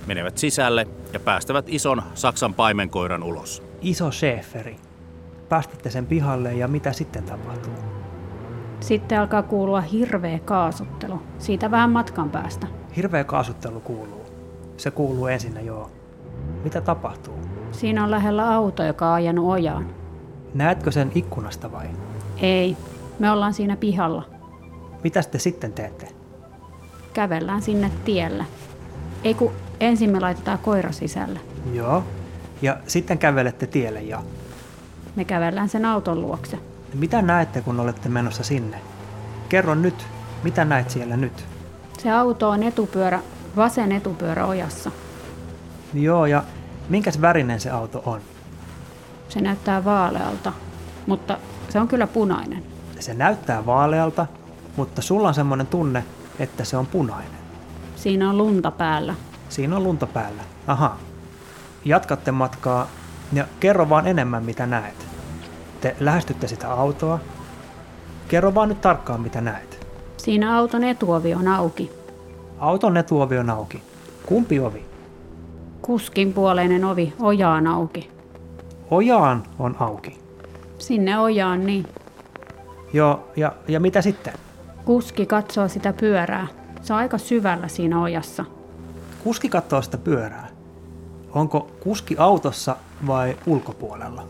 menevät 0.07 0.37
sisälle 0.37 0.87
ja 1.13 1.19
päästävät 1.19 1.65
ison 1.67 2.01
Saksan 2.13 2.53
paimenkoiran 2.53 3.23
ulos. 3.23 3.63
Iso 3.81 4.11
Schäferi. 4.11 4.75
Päästätte 5.49 5.89
sen 5.89 6.05
pihalle 6.05 6.53
ja 6.53 6.67
mitä 6.67 6.91
sitten 6.91 7.23
tapahtuu? 7.23 7.73
Sitten 8.79 9.19
alkaa 9.19 9.43
kuulua 9.43 9.81
hirveä 9.81 10.39
kaasuttelu. 10.39 11.21
Siitä 11.39 11.71
vähän 11.71 11.91
matkan 11.91 12.29
päästä. 12.29 12.67
Hirveä 12.95 13.23
kaasuttelu 13.23 13.79
kuuluu. 13.79 14.25
Se 14.77 14.91
kuuluu 14.91 15.27
ensinnä 15.27 15.61
joo. 15.61 15.91
Mitä 16.63 16.81
tapahtuu? 16.81 17.33
Siinä 17.71 18.03
on 18.03 18.11
lähellä 18.11 18.53
auto, 18.53 18.83
joka 18.83 19.07
on 19.07 19.13
ajanut 19.13 19.45
ojaan. 19.49 19.89
Näetkö 20.53 20.91
sen 20.91 21.11
ikkunasta 21.15 21.71
vai? 21.71 21.87
Ei, 22.37 22.77
me 23.19 23.31
ollaan 23.31 23.53
siinä 23.53 23.75
pihalla. 23.75 24.23
Mitä 25.03 25.23
te 25.23 25.39
sitten 25.39 25.73
teette? 25.73 26.20
Kävellään 27.13 27.61
sinne 27.61 27.91
tielle. 28.05 28.45
Ei 29.23 29.33
kun 29.33 29.51
ensin 29.79 30.09
me 30.09 30.19
laitetaan 30.19 30.59
koira 30.59 30.91
sisälle. 30.91 31.39
Joo. 31.73 32.03
Ja 32.61 32.77
sitten 32.87 33.17
kävelette 33.17 33.67
tielle 33.67 34.01
ja 34.01 34.23
Me 35.15 35.25
kävellään 35.25 35.69
sen 35.69 35.85
auton 35.85 36.21
luokse. 36.21 36.57
mitä 36.93 37.21
näette, 37.21 37.61
kun 37.61 37.79
olette 37.79 38.09
menossa 38.09 38.43
sinne? 38.43 38.77
Kerro 39.49 39.75
nyt, 39.75 40.05
mitä 40.43 40.65
näet 40.65 40.89
siellä 40.89 41.17
nyt? 41.17 41.45
Se 41.99 42.11
auto 42.11 42.49
on 42.49 42.63
etupyörä, 42.63 43.19
vasen 43.55 43.91
etupyörä 43.91 44.45
ojassa. 44.45 44.91
Joo, 45.93 46.25
ja 46.25 46.43
minkäs 46.89 47.21
värinen 47.21 47.59
se 47.59 47.69
auto 47.69 48.03
on? 48.05 48.21
Se 49.29 49.41
näyttää 49.41 49.85
vaalealta, 49.85 50.53
mutta 51.07 51.37
se 51.69 51.79
on 51.79 51.87
kyllä 51.87 52.07
punainen. 52.07 52.63
Se 52.99 53.13
näyttää 53.13 53.65
vaalealta, 53.65 54.25
mutta 54.75 55.01
sulla 55.01 55.27
on 55.27 55.33
semmoinen 55.33 55.67
tunne, 55.67 56.03
että 56.41 56.63
se 56.63 56.77
on 56.77 56.87
punainen. 56.87 57.41
Siinä 57.95 58.29
on 58.29 58.37
lunta 58.37 58.71
päällä. 58.71 59.15
Siinä 59.49 59.75
on 59.75 59.83
lunta 59.83 60.07
päällä. 60.07 60.43
Aha. 60.67 60.97
Jatkatte 61.85 62.31
matkaa 62.31 62.87
ja 63.33 63.45
kerro 63.59 63.89
vaan 63.89 64.07
enemmän, 64.07 64.43
mitä 64.45 64.65
näet. 64.65 65.07
Te 65.81 65.95
lähestytte 65.99 66.47
sitä 66.47 66.73
autoa. 66.73 67.19
Kerro 68.27 68.55
vaan 68.55 68.69
nyt 68.69 68.81
tarkkaan, 68.81 69.21
mitä 69.21 69.41
näet. 69.41 69.87
Siinä 70.17 70.57
auton 70.57 70.83
etuovi 70.83 71.33
on 71.33 71.47
auki. 71.47 71.91
Auton 72.59 72.97
etuovi 72.97 73.37
on 73.37 73.49
auki. 73.49 73.83
Kumpi 74.25 74.59
ovi? 74.59 74.85
Kuskin 75.81 76.33
puoleinen 76.33 76.85
ovi 76.85 77.13
ojaan 77.19 77.67
auki. 77.67 78.11
Ojaan 78.91 79.43
on 79.59 79.75
auki. 79.79 80.19
Sinne 80.77 81.19
ojaan 81.19 81.65
niin. 81.65 81.87
Joo, 82.93 83.27
ja, 83.35 83.51
ja 83.67 83.79
mitä 83.79 84.01
sitten? 84.01 84.33
Kuski 84.85 85.25
katsoo 85.25 85.67
sitä 85.67 85.93
pyörää. 85.93 86.47
Se 86.81 86.93
on 86.93 86.99
aika 86.99 87.17
syvällä 87.17 87.67
siinä 87.67 88.01
ojassa. 88.01 88.45
Kuski 89.23 89.49
katsoo 89.49 89.81
sitä 89.81 89.97
pyörää. 89.97 90.47
Onko 91.33 91.71
kuski 91.79 92.15
autossa 92.17 92.75
vai 93.07 93.37
ulkopuolella? 93.45 94.23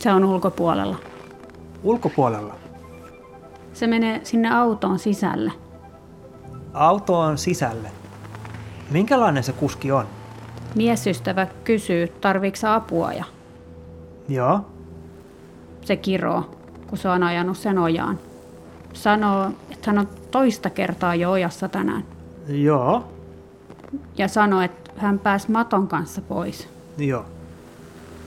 Se 0.00 0.12
on 0.12 0.24
ulkopuolella. 0.24 0.96
Ulkopuolella. 1.82 2.54
Se 3.72 3.86
menee 3.86 4.20
sinne 4.24 4.54
autoon 4.54 4.98
sisälle. 4.98 5.52
Auto 6.72 7.18
on 7.18 7.38
sisälle. 7.38 7.90
Minkälainen 8.90 9.42
se 9.42 9.52
kuski 9.52 9.92
on? 9.92 10.06
Miesystävä 10.74 11.46
kysyy, 11.64 12.08
tarviiko 12.08 12.56
apua 12.68 13.12
ja 13.12 13.24
Joo. 14.28 14.60
se 15.84 15.96
kiroo, 15.96 16.50
kun 16.86 16.98
se 16.98 17.08
on 17.08 17.22
ajanut 17.22 17.56
sen 17.56 17.78
ojaan. 17.78 18.18
Sanoo, 18.96 19.50
että 19.70 19.90
hän 19.90 19.98
on 19.98 20.08
toista 20.30 20.70
kertaa 20.70 21.14
jo 21.14 21.30
ojassa 21.30 21.68
tänään. 21.68 22.04
Joo. 22.48 23.04
Ja 24.18 24.28
sanoo, 24.28 24.60
että 24.60 24.90
hän 24.96 25.18
pääsi 25.18 25.50
maton 25.50 25.88
kanssa 25.88 26.20
pois. 26.20 26.68
Joo. 26.98 27.24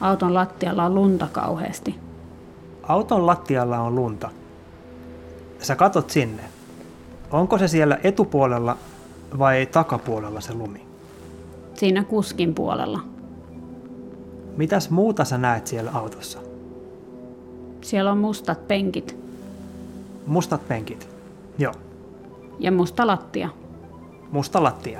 Auton 0.01 0.33
lattialla 0.33 0.85
on 0.85 0.95
lunta 0.95 1.27
kauheasti. 1.31 1.95
Auton 2.83 3.27
lattialla 3.27 3.79
on 3.79 3.95
lunta. 3.95 4.29
Sä 5.59 5.75
katot 5.75 6.09
sinne. 6.09 6.43
Onko 7.31 7.57
se 7.57 7.67
siellä 7.67 7.97
etupuolella 8.03 8.77
vai 9.39 9.65
takapuolella 9.65 10.41
se 10.41 10.53
lumi? 10.53 10.85
Siinä 11.73 12.03
kuskin 12.03 12.55
puolella. 12.55 12.99
Mitäs 14.57 14.89
muuta 14.89 15.25
sä 15.25 15.37
näet 15.37 15.67
siellä 15.67 15.91
autossa? 15.93 16.39
Siellä 17.81 18.11
on 18.11 18.17
mustat 18.17 18.67
penkit 18.67 19.28
Mustat 20.27 20.67
penkit. 20.67 21.09
Joo. 21.57 21.73
ja 22.59 22.71
musta 22.71 23.07
lattia. 23.07 23.49
Musta 24.31 24.63
lattia. 24.63 24.99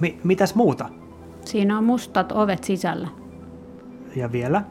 Mi- 0.00 0.20
mitäs 0.24 0.54
muuta? 0.54 0.88
Siinä 1.44 1.78
on 1.78 1.84
mustat 1.84 2.32
ovet 2.32 2.64
sisällä. 2.64 3.08
Ja 4.16 4.32
vielä? 4.32 4.62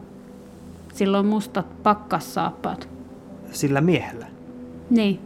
Sillä 0.94 1.20
on 1.20 1.25
mustat 1.25 1.84
pakkassaappaat. 1.84 2.89
Sillä 3.51 3.82
miehellä. 3.82 4.27
Niin, 4.89 5.20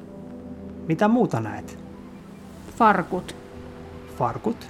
Mitä 0.88 1.08
muuta 1.08 1.40
näet? 1.40 1.80
farkut 2.78 3.36
Farkut? 4.18 4.68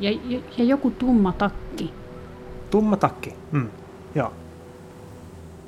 ja, 0.00 0.10
ja, 0.10 0.40
ja 0.58 0.64
joku 0.64 0.90
tumma 0.90 1.32
takki. 1.32 1.90
Tumma 2.70 2.96
takki. 2.96 3.34
Mm. 3.52 3.68
Joo. 4.14 4.32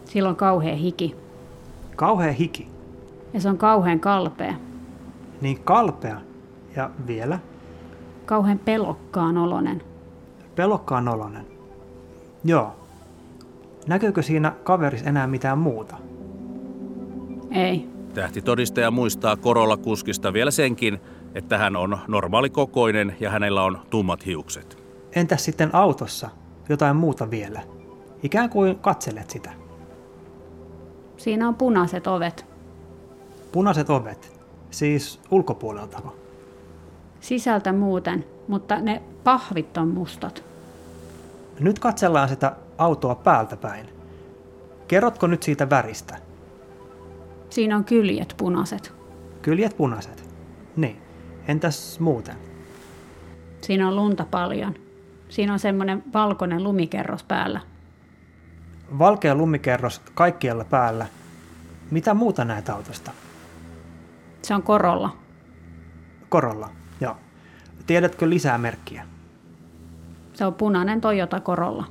Sillä 0.04 0.28
on 0.28 0.36
kauhea 0.36 0.76
hiki 0.76 1.16
Kauhea 1.96 2.32
hiki. 2.32 2.68
Ja 3.34 3.40
se 3.40 3.48
on 3.48 3.58
kauhean 3.58 4.00
kalpea. 4.00 4.54
Niin 5.40 5.64
kalpea. 5.64 6.20
Ja 6.76 6.90
vielä? 7.06 7.38
Kauhean 8.26 8.58
pelokkaan 8.58 9.38
olonen. 9.38 9.82
Pelokkaan 10.54 11.08
olonen. 11.08 11.46
Joo. 12.44 12.76
Näkyykö 13.86 14.22
siinä 14.22 14.52
kaveris 14.64 15.02
enää 15.02 15.26
mitään 15.26 15.58
muuta? 15.58 15.96
Ei, 17.50 17.88
Tähtitodistaja 18.14 18.90
muistaa 18.90 19.36
Korolla 19.36 19.76
kuskista 19.76 20.32
vielä 20.32 20.50
senkin, 20.50 21.00
että 21.34 21.58
hän 21.58 21.76
on 21.76 21.98
normaalikokoinen 22.08 23.16
ja 23.20 23.30
hänellä 23.30 23.62
on 23.62 23.78
tummat 23.90 24.26
hiukset. 24.26 24.78
Entäs 25.16 25.44
sitten 25.44 25.74
autossa? 25.74 26.30
Jotain 26.68 26.96
muuta 26.96 27.30
vielä? 27.30 27.62
Ikään 28.22 28.50
kuin 28.50 28.78
katselet 28.78 29.30
sitä. 29.30 29.52
siinä 31.16 31.48
on 31.48 31.54
punaiset 31.54 32.06
ovet. 32.06 32.53
Punaiset 33.54 33.90
ovet. 33.90 34.40
Siis 34.70 35.20
ulkopuoleltako? 35.30 36.16
Sisältä 37.20 37.72
muuten, 37.72 38.24
mutta 38.48 38.80
ne 38.80 39.02
pahvit 39.24 39.76
on 39.76 39.88
mustat. 39.88 40.44
Nyt 41.60 41.78
katsellaan 41.78 42.28
sitä 42.28 42.56
autoa 42.78 43.14
päältä 43.14 43.56
päin. 43.56 43.88
Kerrotko 44.88 45.26
nyt 45.26 45.42
siitä 45.42 45.70
väristä? 45.70 46.18
Siinä 47.50 47.76
on 47.76 47.84
kyljet 47.84 48.34
punaiset. 48.36 48.92
Kyljet 49.42 49.76
punaiset. 49.76 50.28
Niin. 50.76 51.02
Entäs 51.48 52.00
muuten? 52.00 52.36
Siinä 53.60 53.88
on 53.88 53.96
lunta 53.96 54.26
paljon. 54.30 54.74
Siinä 55.28 55.52
on 55.52 55.58
semmoinen 55.58 56.04
valkoinen 56.12 56.64
lumikerros 56.64 57.22
päällä. 57.22 57.60
Valkea 58.98 59.34
lumikerros 59.34 60.00
kaikkialla 60.14 60.64
päällä. 60.64 61.06
Mitä 61.90 62.14
muuta 62.14 62.44
näet 62.44 62.68
autosta? 62.68 63.10
Se 64.44 64.54
on 64.54 64.62
korolla. 64.62 65.16
Korolla. 66.28 66.70
Joo. 67.00 67.16
Tiedätkö 67.86 68.30
lisää 68.30 68.58
merkkiä? 68.58 69.06
Se 70.34 70.46
on 70.46 70.54
punainen 70.54 71.00
Toyota 71.00 71.40
korolla. 71.40 71.84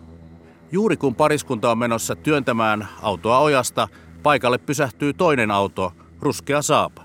Juuri 0.72 0.98
kun 0.98 1.16
pariskunta 1.16 1.72
on 1.72 1.78
menossa 1.78 2.16
työntämään 2.16 2.88
autoa 3.02 3.40
ojasta, 3.40 3.88
paikalle 4.24 4.58
pysähtyy 4.58 5.14
toinen 5.14 5.52
auto, 5.52 5.94
ruskea 6.22 6.62
Saab. 6.62 6.98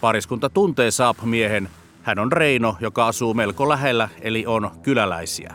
Pariskunta 0.00 0.50
tuntee 0.50 0.90
Saab-miehen. 0.90 1.68
Hän 2.02 2.18
on 2.18 2.32
Reino, 2.32 2.76
joka 2.80 3.06
asuu 3.06 3.34
melko 3.34 3.68
lähellä, 3.68 4.08
eli 4.20 4.46
on 4.46 4.70
kyläläisiä. 4.82 5.54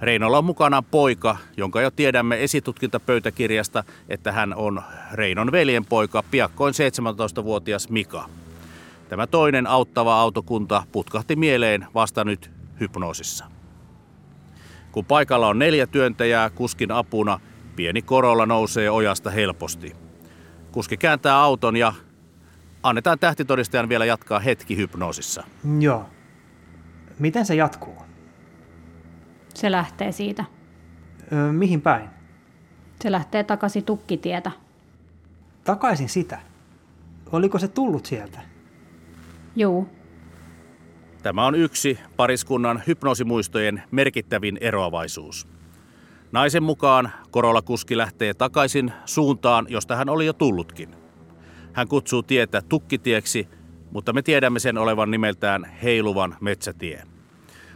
Reinolla 0.00 0.38
on 0.38 0.44
mukanaan 0.44 0.84
poika, 0.84 1.36
jonka 1.56 1.80
jo 1.80 1.90
tiedämme 1.90 2.44
esitutkintapöytäkirjasta, 2.44 3.84
että 4.08 4.32
hän 4.32 4.54
on 4.54 4.82
Reinon 5.12 5.52
veljen 5.52 5.84
poika, 5.84 6.22
piakkoin 6.30 6.74
17-vuotias 6.74 7.88
Mika. 7.88 8.28
Tämä 9.08 9.26
toinen 9.26 9.66
auttava 9.66 10.20
autokunta 10.20 10.82
putkahti 10.92 11.36
mieleen 11.36 11.86
vasta 11.94 12.24
nyt 12.24 12.50
hypnoosissa. 12.80 13.44
Kun 14.92 15.04
paikalla 15.04 15.48
on 15.48 15.58
neljä 15.58 15.86
työntäjää 15.86 16.50
kuskin 16.50 16.90
apuna, 16.90 17.40
pieni 17.76 18.02
korolla 18.02 18.46
nousee 18.46 18.90
ojasta 18.90 19.30
helposti. 19.30 19.96
Kuski 20.72 20.96
kääntää 20.96 21.40
auton 21.40 21.76
ja 21.76 21.92
annetaan 22.82 23.18
tähtitodistajan 23.18 23.88
vielä 23.88 24.04
jatkaa 24.04 24.38
hetki 24.38 24.76
hypnoosissa. 24.76 25.44
Joo. 25.80 26.06
Miten 27.18 27.46
se 27.46 27.54
jatkuu? 27.54 28.13
Se 29.54 29.70
lähtee 29.70 30.12
siitä. 30.12 30.44
Ö, 31.32 31.52
mihin 31.52 31.80
päin? 31.80 32.08
Se 33.02 33.12
lähtee 33.12 33.44
takaisin 33.44 33.84
tukkitietä. 33.84 34.50
Takaisin 35.64 36.08
sitä. 36.08 36.38
Oliko 37.32 37.58
se 37.58 37.68
tullut 37.68 38.06
sieltä? 38.06 38.40
Juu, 39.56 39.88
Tämä 41.24 41.46
on 41.46 41.54
yksi 41.54 41.98
pariskunnan 42.16 42.82
hypnoosimuistojen 42.86 43.82
merkittävin 43.90 44.58
eroavaisuus. 44.60 45.48
Naisen 46.32 46.62
mukaan 46.62 47.12
Korolla 47.30 47.62
kuski 47.62 47.96
lähtee 47.96 48.34
takaisin 48.34 48.92
suuntaan, 49.04 49.66
josta 49.68 49.96
hän 49.96 50.08
oli 50.08 50.26
jo 50.26 50.32
tullutkin. 50.32 50.88
Hän 51.72 51.88
kutsuu 51.88 52.22
tietä 52.22 52.62
tukkitieksi, 52.62 53.48
mutta 53.90 54.12
me 54.12 54.22
tiedämme 54.22 54.58
sen 54.58 54.78
olevan 54.78 55.10
nimeltään 55.10 55.64
heiluvan 55.82 56.36
metsätie. 56.40 57.02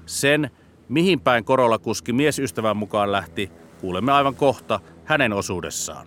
Sen, 0.06 0.50
mihin 0.88 1.20
päin 1.20 1.44
Korolla 1.44 1.78
kuski 1.78 2.12
miesystävän 2.12 2.76
mukaan 2.76 3.12
lähti, 3.12 3.50
kuulemme 3.80 4.12
aivan 4.12 4.34
kohta 4.34 4.80
hänen 5.04 5.32
osuudessaan. 5.32 6.06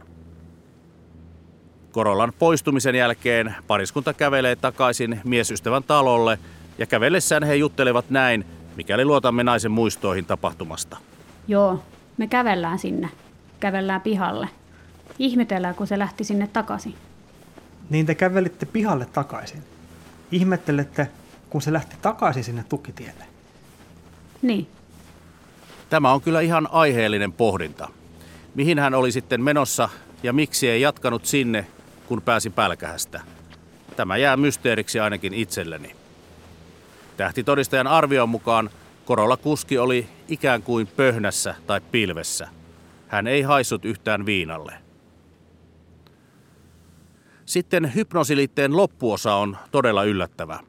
Korolan 1.92 2.34
poistumisen 2.40 2.96
jälkeen 2.96 3.56
pariskunta 3.68 4.14
kävelee 4.14 4.56
takaisin 4.56 5.20
miesystävän 5.24 5.84
talolle 5.84 6.40
ja 6.78 6.86
kävellessään 6.86 7.44
he 7.44 7.56
juttelevat 7.56 8.10
näin, 8.10 8.46
mikäli 8.76 9.06
luotamme 9.06 9.44
naisen 9.44 9.72
muistoihin 9.72 10.26
tapahtumasta. 10.26 10.98
joo. 11.48 11.84
Me 12.18 12.28
kävellään 12.28 12.80
sinne. 12.80 13.10
Kävellään 13.60 14.02
pihalle. 14.02 14.50
Ihmetellään, 15.20 15.76
kun 15.76 15.88
se 15.88 16.00
lähti 16.00 16.24
sinne 16.24 16.48
takaisin. 16.48 16.96
Niin 17.90 18.06
te 18.06 18.16
kävelitte 18.16 18.66
pihalle 18.66 19.06
takaisin. 19.06 19.64
Ihmettelette, 20.32 21.08
kun 21.50 21.62
se 21.62 21.74
lähti 21.74 21.96
takaisin 22.02 22.44
sinne 22.44 22.64
tukkitielle. 22.70 23.24
Niin, 24.42 24.68
Tämä 25.92 26.12
on 26.12 26.22
kyllä 26.22 26.42
ihan 26.42 26.68
aiheellinen 26.72 27.34
pohdinta. 27.34 27.90
Mihin 28.56 28.80
hän 28.80 28.94
oli 28.94 29.12
sitten 29.12 29.42
menossa 29.42 29.90
ja 30.24 30.34
miksi 30.34 30.70
ei 30.70 30.82
jatkanut 30.82 31.26
sinne, 31.26 31.68
kun 32.08 32.22
pääsi 32.22 32.50
pälkähästä. 32.50 33.22
Tämä 33.96 34.18
jää 34.18 34.38
mysteeriksi 34.38 35.00
ainakin 35.00 35.34
itselleni. 35.34 35.96
Tähtitodistajan 37.18 37.88
arvion 37.88 38.30
mukaan 38.30 38.70
Korolla 39.06 39.38
kuski 39.38 39.78
oli 39.78 40.08
ikään 40.28 40.64
kuin 40.64 40.88
pöhnässä 40.88 41.56
tai 41.68 41.82
pilvessä. 41.82 42.48
Hän 43.08 43.28
ei 43.28 43.42
haissut 43.42 43.86
yhtään 43.86 44.26
viinalle. 44.26 44.74
Sitten 47.46 47.96
hypnosiliitteen 47.96 48.78
loppuosa 48.78 49.36
on 49.36 49.58
todella 49.72 50.04
yllättävä. 50.04 50.60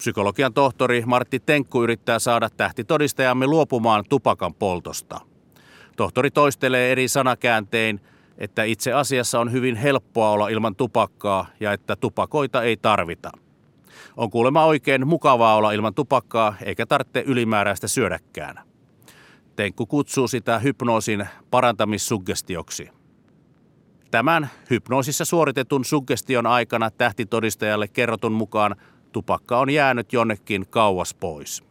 Psykologian 0.00 0.54
tohtori 0.54 1.02
Martti 1.06 1.40
Tenkku 1.40 1.82
yrittää 1.82 2.18
saada 2.18 2.50
tähtitodistajamme 2.50 3.46
luopumaan 3.46 4.04
tupakan 4.08 4.54
poltosta. 4.54 5.20
Tohtori 5.96 6.30
toistelee 6.30 6.92
eri 6.92 7.08
sanakääntein, 7.08 8.00
että 8.38 8.64
itse 8.64 8.92
asiassa 8.92 9.40
on 9.40 9.52
hyvin 9.52 9.76
helppoa 9.76 10.30
olla 10.30 10.48
ilman 10.48 10.76
tupakkaa 10.76 11.46
ja 11.60 11.72
että 11.72 11.96
tupakoita 11.96 12.62
ei 12.62 12.76
tarvita. 12.76 13.30
On 14.16 14.30
kuulemma 14.30 14.64
oikein 14.64 15.06
mukavaa 15.06 15.56
olla 15.56 15.72
ilman 15.72 15.94
tupakkaa 15.94 16.54
eikä 16.62 16.86
tarvitse 16.86 17.24
ylimääräistä 17.26 17.88
syödäkään. 17.88 18.60
Tenkku 19.56 19.86
kutsuu 19.86 20.28
sitä 20.28 20.58
hypnoosin 20.58 21.28
parantamissugestioksi. 21.50 22.88
Tämän 24.10 24.50
hypnoosissa 24.70 25.24
suoritetun 25.24 25.84
suggestion 25.84 26.46
aikana 26.46 26.90
tähtitodistajalle 26.90 27.88
kerrotun 27.88 28.32
mukaan 28.32 28.76
tupakka 29.12 29.60
on 29.60 29.70
jäänyt 29.70 30.12
jonnekin 30.12 30.66
kauas 30.70 31.14
pois. 31.14 31.64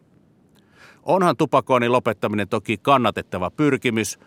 Onhan 1.04 1.38
tupakoinnin 1.38 1.92
lopettaminen 1.92 2.48
toki 2.48 2.78
kannatettava 2.78 3.52
pyrkimys, 3.52 4.20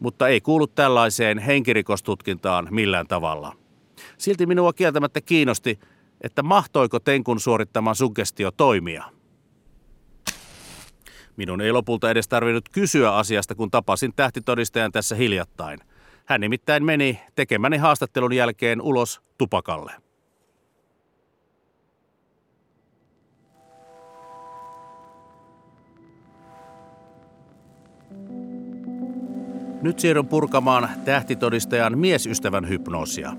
mutta 0.00 0.28
ei 0.28 0.40
kuulu 0.40 0.66
tällaiseen 0.66 1.38
henkirikostutkintaan 1.38 2.68
millään 2.70 3.06
tavalla. 3.06 3.56
Silti 4.18 4.46
minua 4.46 4.72
kieltämättä 4.72 5.20
kiinnosti, 5.20 5.78
että 6.20 6.42
mahtoiko 6.42 7.00
Tenkun 7.00 7.40
suorittama 7.40 7.94
suggestio 7.94 8.50
toimia. 8.50 9.04
Minun 11.36 11.60
ei 11.60 11.72
lopulta 11.72 12.10
edes 12.10 12.28
tarvinnut 12.28 12.68
kysyä 12.68 13.14
asiasta, 13.14 13.54
kun 13.54 13.70
tapasin 13.70 14.12
tähtitodistajan 14.16 14.92
tässä 14.92 15.14
hiljattain. 15.14 15.78
Hän 16.26 16.40
nimittäin 16.40 16.84
meni 16.84 17.20
tekemäni 17.34 17.76
haastattelun 17.76 18.32
jälkeen 18.32 18.82
ulos 18.82 19.20
tupakalle. 19.38 19.92
Nyt 29.82 29.98
siirryn 29.98 30.26
purkamaan 30.26 30.88
tähtitodistajan 31.04 31.98
miesystävän 31.98 32.68
hypnoosia. 32.68 33.32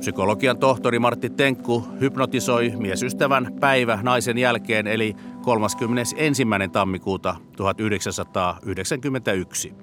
Psykologian 0.00 0.58
tohtori 0.58 0.98
Martti 0.98 1.30
Tenkku 1.30 1.88
hypnotisoi 2.00 2.72
miesystävän 2.76 3.52
päivä 3.60 3.98
naisen 4.02 4.38
jälkeen 4.38 4.86
eli 4.86 5.16
31. 5.42 6.46
tammikuuta 6.72 7.36
1991. 7.56 9.74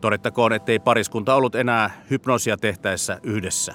Todettakoon, 0.00 0.52
ettei 0.52 0.78
pariskunta 0.78 1.34
ollut 1.34 1.54
enää 1.54 1.90
hypnoosia 2.10 2.56
tehtäessä 2.56 3.20
yhdessä. 3.22 3.74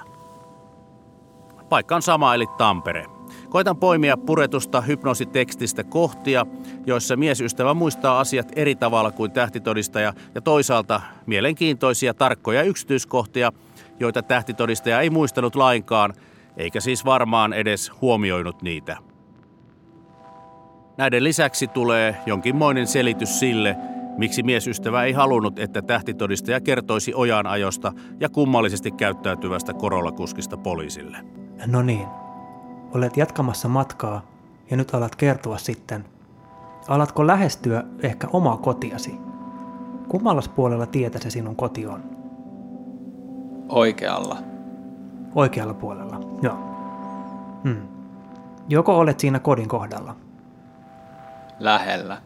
Paikka 1.69 1.95
on 1.95 2.01
sama 2.01 2.35
eli 2.35 2.45
Tampere. 2.57 3.18
Koitan 3.49 3.77
poimia 3.77 4.17
puretusta 4.17 4.81
hypnoositekstistä 4.81 5.83
kohtia, 5.83 6.45
joissa 6.85 7.15
miesystävä 7.15 7.73
muistaa 7.73 8.19
asiat 8.19 8.51
eri 8.55 8.75
tavalla 8.75 9.11
kuin 9.11 9.31
tähtitodistaja 9.31 10.13
ja 10.35 10.41
toisaalta 10.41 11.01
mielenkiintoisia 11.25 12.13
tarkkoja 12.13 12.63
yksityiskohtia, 12.63 13.51
joita 13.99 14.21
tähtitodistaja 14.23 15.01
ei 15.01 15.09
muistanut 15.09 15.55
lainkaan, 15.55 16.13
eikä 16.57 16.79
siis 16.79 17.05
varmaan 17.05 17.53
edes 17.53 17.91
huomioinut 18.01 18.61
niitä. 18.61 18.97
Näiden 20.97 21.23
lisäksi 21.23 21.67
tulee 21.67 22.15
jonkinmoinen 22.25 22.87
selitys 22.87 23.39
sille, 23.39 23.75
miksi 24.17 24.43
miesystävä 24.43 25.03
ei 25.03 25.11
halunnut, 25.11 25.59
että 25.59 25.81
tähtitodistaja 25.81 26.61
kertoisi 26.61 27.13
ojan 27.13 27.47
ajosta 27.47 27.93
ja 28.19 28.29
kummallisesti 28.29 28.91
käyttäytyvästä 28.91 29.73
korollakuskista 29.73 30.57
poliisille. 30.57 31.17
No 31.65 31.81
niin, 31.81 32.07
olet 32.93 33.17
jatkamassa 33.17 33.67
matkaa 33.67 34.21
ja 34.71 34.77
nyt 34.77 34.93
alat 34.93 35.15
kertoa 35.15 35.57
sitten. 35.57 36.05
Alatko 36.87 37.27
lähestyä 37.27 37.83
ehkä 38.03 38.27
omaa 38.33 38.57
kotiasi? 38.57 39.15
Kummallas 40.07 40.49
puolella 40.49 40.85
tietä 40.85 41.19
se 41.19 41.29
sinun 41.29 41.55
koti 41.55 41.87
on? 41.87 42.03
Oikealla. 43.69 44.37
Oikealla 45.35 45.73
puolella, 45.73 46.19
joo. 46.41 46.55
Hmm. 47.63 47.87
Joko 48.69 48.97
olet 48.97 49.19
siinä 49.19 49.39
kodin 49.39 49.67
kohdalla? 49.67 50.15
Lähellä. 51.59 52.21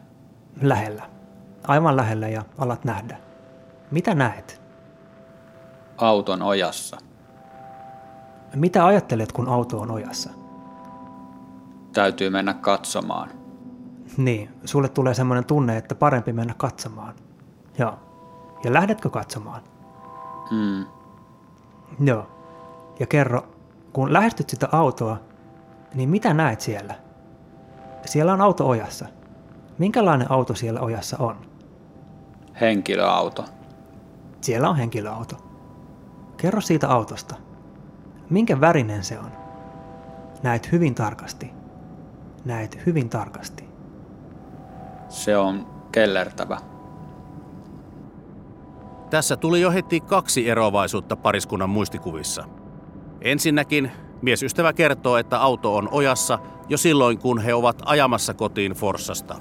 Lähellä. 0.62 1.02
Aivan 1.68 1.96
lähellä 1.96 2.28
ja 2.28 2.42
alat 2.58 2.84
nähdä. 2.84 3.18
Mitä 3.90 4.14
näet? 4.14 4.62
Auton 5.96 6.42
ojassa. 6.42 6.96
Mitä 8.54 8.86
ajattelet, 8.86 9.32
kun 9.32 9.48
auto 9.48 9.80
on 9.80 9.90
ojassa? 9.90 10.30
Täytyy 11.94 12.30
mennä 12.30 12.54
katsomaan. 12.54 13.30
Niin, 14.16 14.50
sulle 14.64 14.88
tulee 14.88 15.14
semmoinen 15.14 15.44
tunne, 15.44 15.76
että 15.76 15.94
parempi 15.94 16.32
mennä 16.32 16.54
katsomaan. 16.56 17.14
Joo. 17.78 17.98
Ja 18.64 18.72
lähdetkö 18.72 19.10
katsomaan? 19.10 19.62
Mm. 20.50 20.84
Joo. 22.06 22.26
Ja 23.00 23.06
kerro, 23.06 23.46
kun 23.92 24.12
lähestyt 24.12 24.50
sitä 24.50 24.68
autoa, 24.72 25.16
niin 25.94 26.08
mitä 26.08 26.34
näet 26.34 26.60
siellä? 26.60 26.94
Siellä 28.06 28.32
on 28.32 28.40
auto 28.40 28.68
ojassa. 28.68 29.06
Minkälainen 29.78 30.30
auto 30.30 30.54
siellä 30.54 30.80
ojassa 30.80 31.16
on? 31.18 31.36
Henkilöauto. 32.60 33.44
Siellä 34.40 34.68
on 34.68 34.76
henkilöauto. 34.76 35.36
Kerro 36.36 36.60
siitä 36.60 36.88
autosta. 36.88 37.34
Minkä 38.30 38.60
värinen 38.60 39.04
se 39.04 39.18
on? 39.18 39.30
Näet 40.42 40.72
hyvin 40.72 40.94
tarkasti. 40.94 41.63
Näet 42.44 42.86
hyvin 42.86 43.08
tarkasti. 43.08 43.64
Se 45.08 45.36
on 45.36 45.66
kellertävä. 45.92 46.58
Tässä 49.10 49.36
tuli 49.36 49.60
jo 49.60 49.70
heti 49.70 50.00
kaksi 50.00 50.48
eroavaisuutta 50.50 51.16
pariskunnan 51.16 51.70
muistikuvissa. 51.70 52.44
Ensinnäkin 53.20 53.90
miesystävä 54.22 54.72
kertoo, 54.72 55.16
että 55.16 55.40
auto 55.40 55.76
on 55.76 55.88
ojassa 55.92 56.38
jo 56.68 56.78
silloin, 56.78 57.18
kun 57.18 57.38
he 57.38 57.54
ovat 57.54 57.82
ajamassa 57.84 58.34
kotiin 58.34 58.72
Forssasta. 58.72 59.36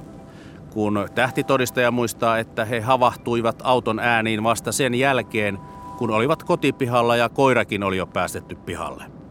Kun 0.73 1.07
tähtitodistaja 1.15 1.91
muistaa, 1.91 2.37
että 2.37 2.65
he 2.65 2.79
havahtuivat 2.79 3.61
auton 3.63 3.99
ääniin 3.99 4.43
vasta 4.43 4.71
sen 4.71 4.95
jälkeen, 4.95 5.59
kun 5.97 6.11
olivat 6.11 6.43
kotipihalla 6.43 7.15
ja 7.15 7.29
koirakin 7.29 7.83
oli 7.83 7.97
jo 7.97 8.07
päästetty 8.07 8.55
pihalle. 8.55 9.22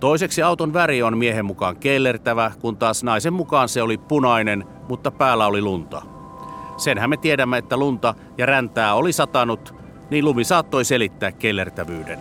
Toiseksi 0.00 0.42
auton 0.42 0.72
väri 0.72 1.02
on 1.02 1.18
miehen 1.18 1.44
mukaan 1.44 1.76
kellertävä, 1.76 2.52
kun 2.60 2.76
taas 2.76 3.04
naisen 3.04 3.32
mukaan 3.32 3.68
se 3.68 3.82
oli 3.82 3.98
punainen, 3.98 4.64
mutta 4.88 5.10
päällä 5.10 5.46
oli 5.46 5.62
lunta. 5.62 6.02
Senhän 6.76 7.10
me 7.10 7.16
tiedämme, 7.16 7.58
että 7.58 7.76
lunta 7.76 8.14
ja 8.38 8.46
räntää 8.46 8.94
oli 8.94 9.12
satanut, 9.12 9.74
niin 10.10 10.24
lumi 10.24 10.44
saattoi 10.44 10.84
selittää 10.84 11.32
kellertävyyden. 11.32 12.18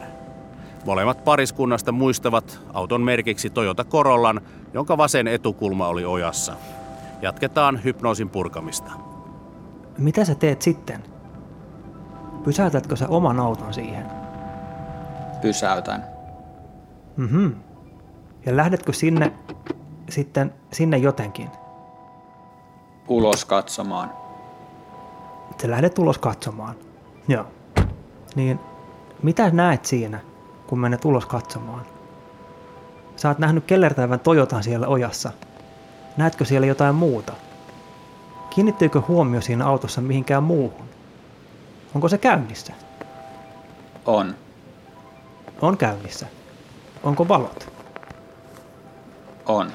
Molemmat 0.85 1.23
pariskunnasta 1.23 1.91
muistavat 1.91 2.61
auton 2.73 3.01
merkiksi 3.01 3.49
Toyota 3.49 3.83
Corollan, 3.83 4.41
jonka 4.73 4.97
vasen 4.97 5.27
etukulma 5.27 5.87
oli 5.87 6.05
ojassa. 6.05 6.53
Jatketaan 7.21 7.83
hypnoosin 7.83 8.29
purkamista. 8.29 8.91
Mitä 9.97 10.25
sä 10.25 10.35
teet 10.35 10.61
sitten? 10.61 11.03
Pysäytätkö 12.43 12.95
sä 12.95 13.07
oman 13.07 13.39
auton 13.39 13.73
siihen? 13.73 14.05
Pysäytän. 15.41 16.03
Mhm. 17.17 17.68
Ja 18.45 18.57
lähdetkö 18.57 18.93
sinne 18.93 19.31
sitten 20.09 20.53
sinne 20.73 20.97
jotenkin? 20.97 21.49
Ulos 23.07 23.45
katsomaan. 23.45 24.11
Sä 25.61 25.69
lähdet 25.69 25.99
ulos 25.99 26.17
katsomaan. 26.17 26.75
Joo. 27.27 27.45
Niin 28.35 28.59
mitä 29.23 29.49
näet 29.49 29.85
siinä, 29.85 30.19
kun 30.67 30.79
menet 30.79 31.05
ulos 31.05 31.25
katsomaan? 31.25 31.85
Sä 33.15 33.27
oot 33.27 33.39
nähnyt 33.39 33.65
kellertävän 33.65 34.19
Toyotan 34.19 34.63
siellä 34.63 34.87
ojassa. 34.87 35.31
Näetkö 36.17 36.45
siellä 36.45 36.67
jotain 36.67 36.95
muuta? 36.95 37.33
Kiinnittyykö 38.49 39.01
huomio 39.07 39.41
siinä 39.41 39.65
autossa 39.65 40.01
mihinkään 40.01 40.43
muuhun? 40.43 40.85
Onko 41.95 42.09
se 42.09 42.17
käynnissä? 42.17 42.73
On. 44.05 44.35
On 45.61 45.77
käynnissä. 45.77 46.25
Onko 47.03 47.27
valot? 47.27 47.78
On. 49.49 49.71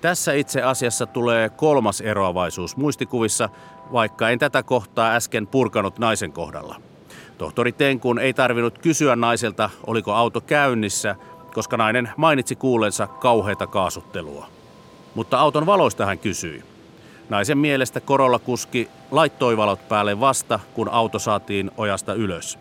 Tässä 0.00 0.32
itse 0.32 0.62
asiassa 0.62 1.06
tulee 1.06 1.48
kolmas 1.48 2.00
eroavaisuus 2.00 2.76
muistikuvissa, 2.76 3.48
vaikka 3.92 4.28
en 4.28 4.38
tätä 4.38 4.62
kohtaa 4.62 5.14
äsken 5.14 5.46
purkanut 5.46 5.98
naisen 5.98 6.32
kohdalla. 6.32 6.76
Tohtori 7.38 7.72
Tenkun 7.72 8.18
ei 8.18 8.34
tarvinnut 8.34 8.78
kysyä 8.78 9.16
naiselta, 9.16 9.70
oliko 9.86 10.12
auto 10.12 10.40
käynnissä, 10.40 11.16
koska 11.54 11.76
nainen 11.76 12.10
mainitsi 12.16 12.56
kuulensa 12.56 13.06
kauheita 13.06 13.66
kaasuttelua. 13.66 14.46
Mutta 15.14 15.38
auton 15.38 15.66
valoista 15.66 16.06
hän 16.06 16.18
kysyi. 16.18 16.62
Naisen 17.28 17.58
mielestä 17.58 18.00
korolla 18.00 18.38
kuski 18.38 18.88
laittoi 19.10 19.56
valot 19.56 19.88
päälle 19.88 20.20
vasta, 20.20 20.60
kun 20.74 20.88
auto 20.88 21.18
saatiin 21.18 21.70
ojasta 21.76 22.14
ylös. 22.14 22.58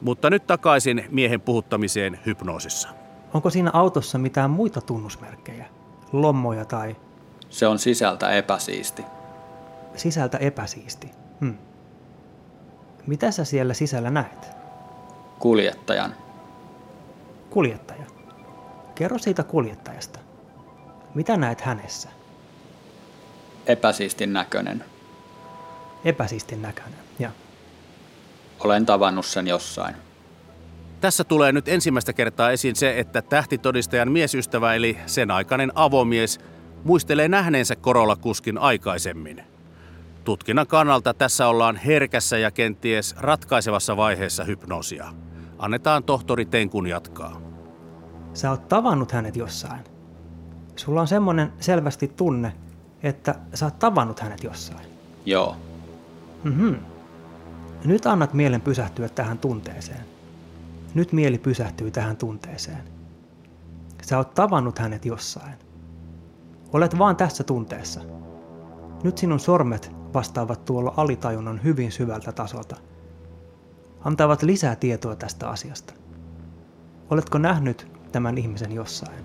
Mutta 0.00 0.30
nyt 0.30 0.46
takaisin 0.46 1.04
miehen 1.10 1.40
puhuttamiseen 1.40 2.20
hypnoosissa. 2.26 2.95
Onko 3.34 3.50
siinä 3.50 3.70
autossa 3.74 4.18
mitään 4.18 4.50
muita 4.50 4.80
tunnusmerkkejä? 4.80 5.66
Lommoja 6.12 6.64
tai 6.64 6.96
Se 7.50 7.66
on 7.66 7.78
sisältä 7.78 8.30
epäsiisti. 8.30 9.04
sisältä 9.96 10.38
epäsiisti? 10.38 11.10
Hmm. 11.40 11.58
Mitä 13.06 13.30
sä 13.30 13.44
siellä 13.44 13.74
sisällä 13.74 14.10
näet? 14.10 14.48
Kuljettajan. 15.38 16.14
Kuljettaja. 17.50 18.04
Kerro 18.94 19.18
siitä 19.18 19.42
kuljettajasta. 19.42 20.18
Mitä 21.14 21.36
näet 21.36 21.60
hänessä? 21.60 22.08
Epäsiistin 23.66 24.32
näköinen. 24.32 24.84
Epäsiistin 26.04 26.62
näköinen. 26.62 26.98
Ja 27.18 27.30
Olen 28.60 28.86
tavannut 28.86 29.26
sen 29.26 29.46
jossain. 29.46 29.96
Tässä 31.00 31.24
tulee 31.24 31.52
nyt 31.52 31.68
ensimmäistä 31.68 32.12
kertaa 32.12 32.50
esiin 32.50 32.76
se, 32.76 32.98
että 32.98 33.22
tähtitodistajan 33.22 34.12
miesystävä 34.12 34.74
eli 34.74 34.98
sen 35.06 35.30
aikainen 35.30 35.72
avomies 35.74 36.40
muistelee 36.84 37.28
nähneensä 37.28 37.76
Korolla-kuskin 37.76 38.58
aikaisemmin. 38.58 39.42
Tutkinnan 40.24 40.66
kannalta 40.66 41.14
tässä 41.14 41.48
ollaan 41.48 41.76
herkässä 41.76 42.38
ja 42.38 42.50
kenties 42.50 43.14
ratkaisevassa 43.16 43.96
vaiheessa 43.96 44.44
hypnoosia. 44.44 45.06
Annetaan 45.58 46.04
tohtori 46.04 46.44
Tenkun 46.44 46.86
jatkaa. 46.86 47.40
sä 48.34 48.50
oot 48.50 48.68
tavannut 48.68 49.12
hänet 49.12 49.36
jossain. 49.36 49.80
Sulla 50.76 51.00
on 51.00 51.08
semmonen 51.08 51.52
selvästi 51.60 52.08
tunne, 52.08 52.52
että 53.02 53.34
sä 53.54 53.64
oot 53.66 53.78
tavannut 53.78 54.20
hänet 54.20 54.44
jossain. 54.44 54.86
Joo. 55.26 55.56
Mhm. 56.44 56.74
Nyt 57.84 58.06
annat 58.06 58.34
mielen 58.34 58.60
pysähtyä 58.60 59.08
tähän 59.08 59.38
tunteeseen. 59.38 60.15
Nyt 60.96 61.12
mieli 61.12 61.38
pysähtyy 61.38 61.90
tähän 61.90 62.16
tunteeseen. 62.16 62.88
Sä 64.02 64.18
oot 64.18 64.34
tavannut 64.34 64.78
hänet 64.78 65.04
jossain. 65.04 65.54
Olet 66.72 66.98
vaan 66.98 67.16
tässä 67.16 67.44
tunteessa. 67.44 68.00
Nyt 69.04 69.18
sinun 69.18 69.40
sormet 69.40 69.92
vastaavat 70.14 70.64
tuolla 70.64 70.94
alitajunnan 70.96 71.62
hyvin 71.64 71.92
syvältä 71.92 72.32
tasolta. 72.32 72.76
Antavat 74.00 74.42
lisää 74.42 74.76
tietoa 74.76 75.16
tästä 75.16 75.48
asiasta. 75.48 75.94
Oletko 77.10 77.38
nähnyt 77.38 77.86
tämän 78.12 78.38
ihmisen 78.38 78.72
jossain? 78.72 79.24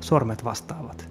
Sormet 0.00 0.44
vastaavat. 0.44 1.08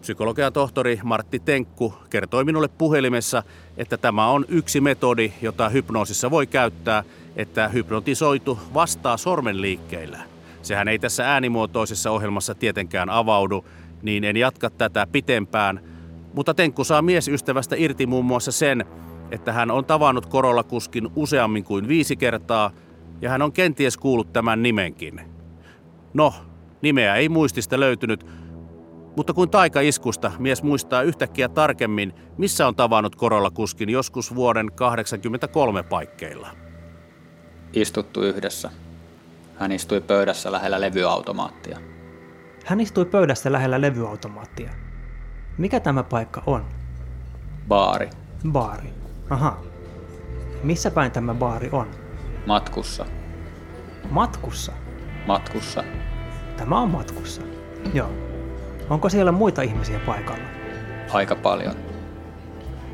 Psykologian 0.00 0.52
tohtori 0.52 1.00
Martti 1.02 1.38
Tenkku 1.38 1.94
kertoi 2.10 2.44
minulle 2.44 2.68
puhelimessa, 2.68 3.42
että 3.76 3.96
tämä 3.96 4.28
on 4.28 4.44
yksi 4.48 4.80
metodi, 4.80 5.32
jota 5.42 5.68
hypnoosissa 5.68 6.30
voi 6.30 6.46
käyttää, 6.46 7.04
että 7.36 7.68
hypnotisoitu 7.68 8.58
vastaa 8.74 9.16
sormen 9.16 9.62
liikkeillä. 9.62 10.18
Sehän 10.62 10.88
ei 10.88 10.98
tässä 10.98 11.32
äänimuotoisessa 11.32 12.10
ohjelmassa 12.10 12.54
tietenkään 12.54 13.10
avaudu, 13.10 13.64
niin 14.02 14.24
en 14.24 14.36
jatka 14.36 14.70
tätä 14.70 15.06
pitempään. 15.12 15.80
Mutta 16.34 16.54
Tenkku 16.54 16.84
saa 16.84 17.02
miesystävästä 17.02 17.76
irti 17.78 18.06
muun 18.06 18.24
muassa 18.24 18.52
sen, 18.52 18.84
että 19.30 19.52
hän 19.52 19.70
on 19.70 19.84
tavannut 19.84 20.26
Korolla-kuskin 20.26 21.08
useammin 21.16 21.64
kuin 21.64 21.88
viisi 21.88 22.16
kertaa, 22.16 22.70
ja 23.20 23.30
hän 23.30 23.42
on 23.42 23.52
kenties 23.52 23.96
kuullut 23.96 24.32
tämän 24.32 24.62
nimenkin. 24.62 25.20
No, 26.14 26.34
nimeä 26.82 27.16
ei 27.16 27.28
muistista 27.28 27.80
löytynyt, 27.80 28.26
mutta 29.16 29.32
kuin 29.32 29.50
taikaiskusta 29.50 30.32
mies 30.38 30.62
muistaa 30.62 31.02
yhtäkkiä 31.02 31.48
tarkemmin, 31.48 32.14
missä 32.38 32.66
on 32.66 32.74
tavannut 32.74 33.16
Korolla-kuskin 33.16 33.90
joskus 33.90 34.34
vuoden 34.34 34.72
83 34.74 35.82
paikkeilla. 35.82 36.67
Istuttu 37.72 38.22
yhdessä. 38.22 38.70
Hän 39.58 39.72
istui 39.72 40.00
pöydässä 40.00 40.52
lähellä 40.52 40.80
levyautomaattia. 40.80 41.78
Hän 42.64 42.80
istui 42.80 43.04
pöydässä 43.04 43.52
lähellä 43.52 43.80
levyautomaattia. 43.80 44.70
Mikä 45.58 45.80
tämä 45.80 46.02
paikka 46.02 46.42
on? 46.46 46.64
Baari. 47.68 48.10
Baari. 48.52 48.92
Aha. 49.30 49.60
Missä 50.62 50.90
päin 50.90 51.12
tämä 51.12 51.34
baari 51.34 51.68
on? 51.72 51.90
Matkussa. 52.46 53.06
Matkussa. 54.10 54.72
Matkussa. 55.26 55.84
Tämä 56.56 56.80
on 56.80 56.90
matkussa. 56.90 57.42
Joo. 57.94 58.10
Onko 58.90 59.08
siellä 59.08 59.32
muita 59.32 59.62
ihmisiä 59.62 59.98
paikalla? 59.98 60.44
Aika 61.12 61.36
paljon. 61.36 61.74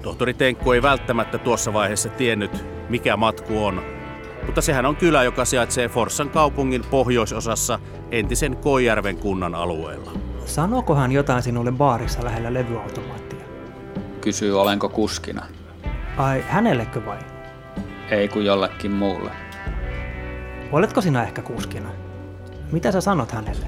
Tohtori 0.03 0.35
Tenkku 0.35 0.73
ei 0.73 0.83
välttämättä 0.83 1.39
tuossa 1.39 1.73
vaiheessa 1.73 2.09
tiennyt, 2.09 2.65
mikä 2.89 3.17
matku 3.17 3.65
on, 3.65 3.83
mutta 4.47 4.61
sehän 4.61 4.87
on 4.87 4.97
kylä, 4.97 5.23
joka 5.23 5.45
sijaitsee 5.45 5.89
Forssan 5.89 6.31
kaupungin 6.31 6.85
pohjoisosassa 6.91 7.79
entisen 8.11 8.57
Koijärven 8.57 9.17
kunnan 9.17 9.55
alueella. 9.55 10.13
Sanooko 10.45 10.95
hän 10.95 11.13
jotain 11.13 11.43
sinulle 11.43 11.73
baarissa 11.73 12.25
lähellä 12.25 12.55
levyautomaattia? 12.55 13.45
Kysyy 14.21 14.61
olenko 14.61 14.89
kuskina. 14.89 15.47
Ai, 16.17 16.45
hänellekö 16.49 17.07
vai? 17.07 17.19
Ei 18.11 18.29
kuin 18.29 18.47
jollekin 18.47 18.91
muulle. 18.91 19.31
Oletko 20.73 21.01
sinä 21.01 21.23
ehkä 21.23 21.43
kuskina? 21.43 21.89
Mitä 22.73 22.93
sä 22.93 23.01
sanot 23.01 23.33
hänelle? 23.33 23.67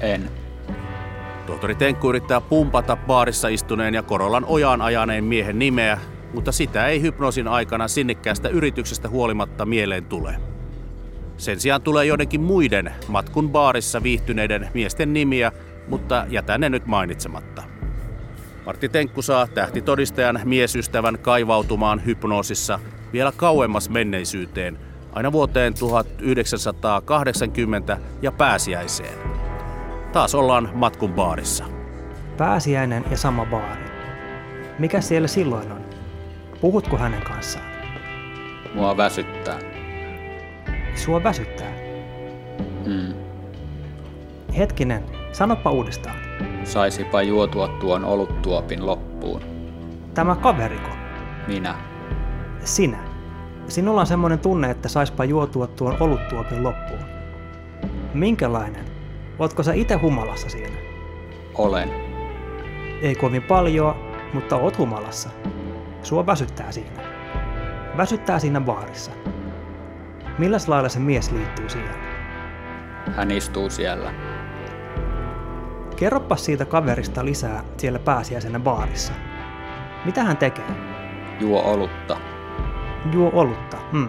En. 0.00 0.30
Tohtori 1.46 1.74
Tenkku 1.74 2.08
yrittää 2.08 2.40
pumpata 2.40 2.96
baarissa 2.96 3.48
istuneen 3.48 3.94
ja 3.94 4.02
Korolan 4.02 4.44
ojaan 4.44 4.82
ajaneen 4.82 5.24
miehen 5.24 5.58
nimeä, 5.58 5.98
mutta 6.34 6.52
sitä 6.52 6.86
ei 6.86 7.02
hypnoosin 7.02 7.48
aikana 7.48 7.88
sinnikkäästä 7.88 8.48
yrityksestä 8.48 9.08
huolimatta 9.08 9.66
mieleen 9.66 10.04
tule. 10.04 10.36
Sen 11.36 11.60
sijaan 11.60 11.82
tulee 11.82 12.04
joidenkin 12.04 12.40
muiden 12.40 12.92
matkun 13.08 13.50
baarissa 13.50 14.02
viihtyneiden 14.02 14.68
miesten 14.74 15.12
nimiä, 15.12 15.52
mutta 15.88 16.26
jätän 16.28 16.60
ne 16.60 16.68
nyt 16.68 16.86
mainitsematta. 16.86 17.62
Martti 18.66 18.88
Tenkku 18.88 19.22
saa 19.22 19.46
tähtitodistajan 19.46 20.40
miesystävän 20.44 21.18
kaivautumaan 21.18 22.06
hypnoosissa 22.06 22.80
vielä 23.12 23.32
kauemmas 23.36 23.90
menneisyyteen, 23.90 24.78
aina 25.12 25.32
vuoteen 25.32 25.74
1980 25.74 27.98
ja 28.22 28.32
pääsiäiseen. 28.32 29.18
Taas 30.12 30.34
ollaan 30.34 30.70
matkun 30.74 31.12
baarissa. 31.12 31.64
Pääsiäinen 32.36 33.04
ja 33.10 33.16
sama 33.16 33.46
baari. 33.46 33.84
Mikä 34.78 35.00
siellä 35.00 35.28
silloin 35.28 35.72
on? 35.72 35.93
Puhutko 36.60 36.96
hänen 36.96 37.22
kanssaan? 37.22 37.64
Mua 38.74 38.96
väsyttää. 38.96 39.58
Sua 40.94 41.22
väsyttää. 41.22 41.72
Mm. 42.86 43.14
Hetkinen, 44.56 45.04
sanoppa 45.32 45.70
uudestaan. 45.70 46.16
Saisipa 46.64 47.22
juotua 47.22 47.68
tuon 47.68 48.04
oluttuopin 48.04 48.86
loppuun. 48.86 49.40
Tämä 50.14 50.36
kaveriko. 50.36 50.88
Minä. 51.46 51.74
Sinä. 52.64 52.98
Sinulla 53.68 54.00
on 54.00 54.06
semmoinen 54.06 54.38
tunne, 54.38 54.70
että 54.70 54.88
saispa 54.88 55.24
juotua 55.24 55.66
tuon 55.66 55.96
oluttuopin 56.00 56.62
loppuun. 56.62 57.04
Minkälainen? 58.14 58.84
Ootko 59.38 59.62
sä 59.62 59.72
itse 59.72 59.94
humalassa 59.94 60.48
siinä? 60.48 60.76
Olen. 61.54 61.90
Ei 63.02 63.14
kovin 63.14 63.42
paljon, 63.42 63.94
mutta 64.32 64.56
oot 64.56 64.78
humalassa. 64.78 65.30
Sua 66.04 66.26
väsyttää 66.26 66.72
siinä. 66.72 67.02
Väsyttää 67.96 68.38
siinä 68.38 68.60
baarissa. 68.60 69.10
Milläs 70.38 70.68
lailla 70.68 70.88
se 70.88 71.00
mies 71.00 71.32
liittyy 71.32 71.68
siihen? 71.68 71.94
Hän 73.16 73.30
istuu 73.30 73.70
siellä. 73.70 74.14
Kerropas 75.96 76.44
siitä 76.44 76.64
kaverista 76.64 77.24
lisää 77.24 77.64
siellä 77.76 77.98
pääsiäisenä 77.98 78.60
baarissa. 78.60 79.12
Mitä 80.04 80.24
hän 80.24 80.36
tekee? 80.36 80.64
Juo 81.40 81.62
olutta. 81.62 82.16
Juo 83.12 83.30
olutta. 83.34 83.76
Hmm. 83.92 84.08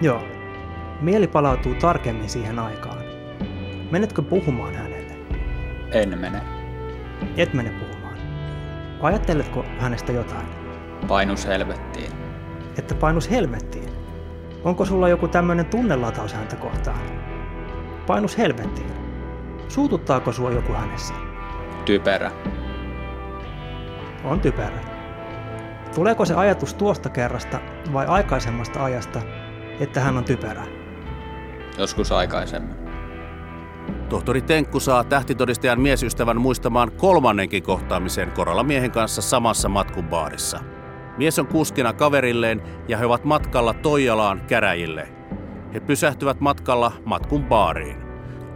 Joo. 0.00 0.22
Mieli 1.00 1.26
palautuu 1.26 1.74
tarkemmin 1.74 2.28
siihen 2.28 2.58
aikaan. 2.58 3.04
Menetkö 3.90 4.22
puhumaan 4.22 4.74
hänelle? 4.74 5.16
En 5.90 6.18
mene. 6.18 6.42
Et 7.36 7.54
mene 7.54 7.70
puhumaan. 7.70 8.18
Ajatteletko 9.02 9.64
hänestä 9.78 10.12
jotain? 10.12 10.63
Painus 11.08 11.46
helvettiin. 11.46 12.12
Että 12.78 12.94
painus 12.94 13.30
helvettiin? 13.30 13.88
Onko 14.64 14.84
sulla 14.84 15.08
joku 15.08 15.28
tämmöinen 15.28 15.66
tunnelataus 15.66 16.32
häntä 16.32 16.56
kohtaan? 16.56 17.00
Painus 18.06 18.38
helvettiin. 18.38 18.90
Suututtaako 19.68 20.32
sua 20.32 20.50
joku 20.50 20.72
hänessä? 20.72 21.14
Typerä. 21.84 22.30
On 24.24 24.40
typerä. 24.40 24.78
Tuleeko 25.94 26.24
se 26.24 26.34
ajatus 26.34 26.74
tuosta 26.74 27.08
kerrasta 27.08 27.60
vai 27.92 28.06
aikaisemmasta 28.06 28.84
ajasta, 28.84 29.22
että 29.80 30.00
hän 30.00 30.16
on 30.16 30.24
typerä. 30.24 30.64
Joskus 31.78 32.12
aikaisemmin. 32.12 32.76
Tohtori 34.08 34.42
Tenkku 34.42 34.80
saa 34.80 35.04
tähtitodistajan 35.04 35.80
miesystävän 35.80 36.40
muistamaan 36.40 36.92
kolmannenkin 36.92 37.62
kohtaamisen 37.62 38.30
Korolla 38.30 38.62
miehen 38.62 38.90
kanssa 38.90 39.22
samassa 39.22 39.68
matkubaarissa. 39.68 40.73
Mies 41.18 41.38
on 41.38 41.46
kuskina 41.46 41.92
kaverilleen 41.92 42.62
ja 42.88 42.98
he 42.98 43.06
ovat 43.06 43.24
matkalla 43.24 43.74
Toijalaan 43.74 44.40
käräjille. 44.46 45.08
He 45.74 45.80
pysähtyvät 45.80 46.40
matkalla 46.40 46.92
matkun 47.04 47.44
baariin. 47.44 47.96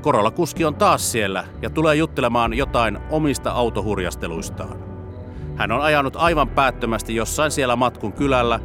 Korolla 0.02 0.30
kuski 0.30 0.64
on 0.64 0.74
taas 0.74 1.12
siellä 1.12 1.44
ja 1.62 1.70
tulee 1.70 1.96
juttelemaan 1.96 2.54
jotain 2.54 2.98
omista 3.10 3.50
autohurjasteluistaan. 3.50 4.78
Hän 5.56 5.72
on 5.72 5.80
ajanut 5.80 6.16
aivan 6.16 6.48
päättömästi 6.48 7.16
jossain 7.16 7.50
siellä 7.50 7.76
matkun 7.76 8.12
kylällä 8.12 8.60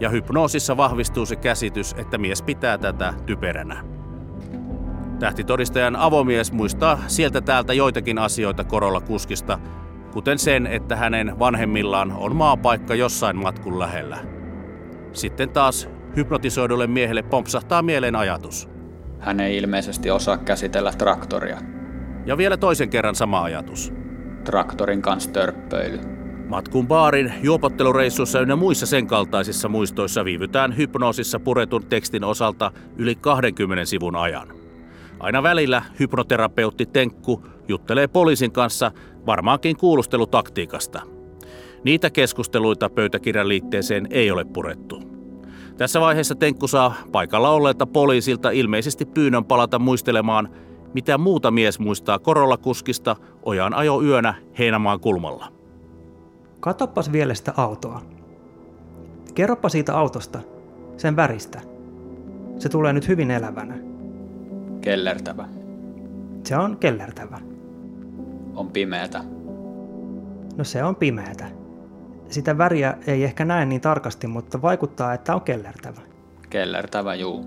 ja 0.00 0.08
hypnoosissa 0.08 0.76
vahvistuu 0.76 1.26
se 1.26 1.36
käsitys, 1.36 1.94
että 1.98 2.18
mies 2.18 2.42
pitää 2.42 2.78
tätä 2.78 3.14
typeränä. 3.26 3.84
Tähtitodistajan 5.18 5.96
avomies 5.96 6.52
muistaa 6.52 6.98
sieltä 7.06 7.40
täältä 7.40 7.72
joitakin 7.72 8.18
asioita 8.18 8.64
Korolla 8.64 9.00
kuskista, 9.00 9.58
kuten 10.12 10.38
sen, 10.38 10.66
että 10.66 10.96
hänen 10.96 11.38
vanhemmillaan 11.38 12.12
on 12.12 12.36
maapaikka 12.36 12.94
jossain 12.94 13.36
matkun 13.36 13.78
lähellä. 13.78 14.18
Sitten 15.12 15.50
taas 15.50 15.88
hypnotisoidulle 16.16 16.86
miehelle 16.86 17.22
pompsahtaa 17.22 17.82
mieleen 17.82 18.16
ajatus. 18.16 18.68
Hän 19.18 19.40
ei 19.40 19.56
ilmeisesti 19.56 20.10
osaa 20.10 20.38
käsitellä 20.38 20.92
traktoria. 20.92 21.58
Ja 22.26 22.36
vielä 22.38 22.56
toisen 22.56 22.90
kerran 22.90 23.14
sama 23.14 23.42
ajatus. 23.42 23.92
Traktorin 24.44 25.02
kanssa 25.02 25.30
törppöily. 25.30 26.00
Matkun 26.48 26.88
baarin, 26.88 27.32
juopottelureissuissa 27.42 28.40
ynnä 28.40 28.56
muissa 28.56 28.86
sen 28.86 29.06
kaltaisissa 29.06 29.68
muistoissa 29.68 30.24
viivytään 30.24 30.76
hypnoosissa 30.76 31.40
puretun 31.40 31.86
tekstin 31.86 32.24
osalta 32.24 32.72
yli 32.96 33.14
20 33.14 33.84
sivun 33.84 34.16
ajan. 34.16 34.59
Aina 35.20 35.42
välillä 35.42 35.82
hypnoterapeutti 36.00 36.86
Tenkku 36.86 37.44
juttelee 37.68 38.08
poliisin 38.08 38.52
kanssa 38.52 38.92
varmaankin 39.26 39.76
kuulustelutaktiikasta. 39.76 41.02
Niitä 41.84 42.10
keskusteluita 42.10 42.90
pöytäkirjan 42.90 43.48
liitteeseen 43.48 44.06
ei 44.10 44.30
ole 44.30 44.44
purettu. 44.44 45.02
Tässä 45.76 46.00
vaiheessa 46.00 46.34
Tenkku 46.34 46.68
saa 46.68 46.94
paikalla 47.12 47.50
olleelta 47.50 47.86
poliisilta 47.86 48.50
ilmeisesti 48.50 49.06
pyynnön 49.06 49.44
palata 49.44 49.78
muistelemaan, 49.78 50.48
mitä 50.94 51.18
muuta 51.18 51.50
mies 51.50 51.78
muistaa 51.78 52.18
Korolla-kuskista 52.18 53.16
ojan 53.42 53.74
ajo 53.74 54.02
yönä 54.02 54.34
Heinämaan 54.58 55.00
kulmalla. 55.00 55.52
Katoppas 56.60 57.12
vielä 57.12 57.34
sitä 57.34 57.52
autoa. 57.56 58.02
Kerropa 59.34 59.68
siitä 59.68 59.98
autosta, 59.98 60.40
sen 60.96 61.16
väristä. 61.16 61.60
Se 62.58 62.68
tulee 62.68 62.92
nyt 62.92 63.08
hyvin 63.08 63.30
elävänä. 63.30 63.89
Kellertävä. 64.80 65.48
Se 66.44 66.56
on 66.56 66.76
kellertävä. 66.76 67.38
On 68.54 68.70
pimeätä. 68.70 69.24
No 70.56 70.64
se 70.64 70.84
on 70.84 70.96
pimeätä. 70.96 71.46
Sitä 72.28 72.58
väriä 72.58 72.94
ei 73.06 73.24
ehkä 73.24 73.44
näe 73.44 73.66
niin 73.66 73.80
tarkasti, 73.80 74.26
mutta 74.26 74.62
vaikuttaa, 74.62 75.14
että 75.14 75.34
on 75.34 75.40
kellertävä. 75.40 76.00
Kellertävä, 76.50 77.14
juu. 77.14 77.44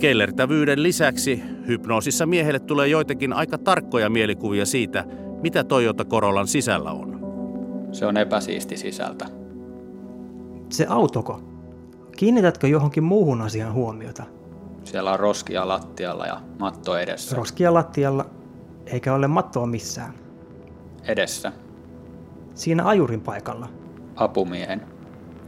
Kellertävyyden 0.00 0.82
lisäksi 0.82 1.42
hypnoosissa 1.66 2.26
miehelle 2.26 2.58
tulee 2.58 2.88
joitakin 2.88 3.32
aika 3.32 3.58
tarkkoja 3.58 4.10
mielikuvia 4.10 4.66
siitä, 4.66 5.04
mitä 5.42 5.64
Toyota 5.64 6.04
Corollan 6.04 6.48
sisällä 6.48 6.90
on. 6.90 7.20
Se 7.92 8.06
on 8.06 8.16
epäsiisti 8.16 8.76
sisältä. 8.76 9.26
Se 10.68 10.86
autoko? 10.88 11.40
Kiinnitätkö 12.16 12.68
johonkin 12.68 13.04
muuhun 13.04 13.40
asiaan 13.40 13.72
huomiota? 13.72 14.24
Siellä 14.84 15.12
on 15.12 15.20
roskia 15.20 15.68
lattialla 15.68 16.26
ja 16.26 16.40
matto 16.58 16.98
edessä. 16.98 17.36
Roskia 17.36 17.74
lattialla, 17.74 18.26
eikä 18.86 19.14
ole 19.14 19.28
mattoa 19.28 19.66
missään. 19.66 20.14
Edessä. 21.02 21.52
Siinä 22.54 22.88
ajurin 22.88 23.20
paikalla. 23.20 23.68
Apumiehen. 24.16 24.82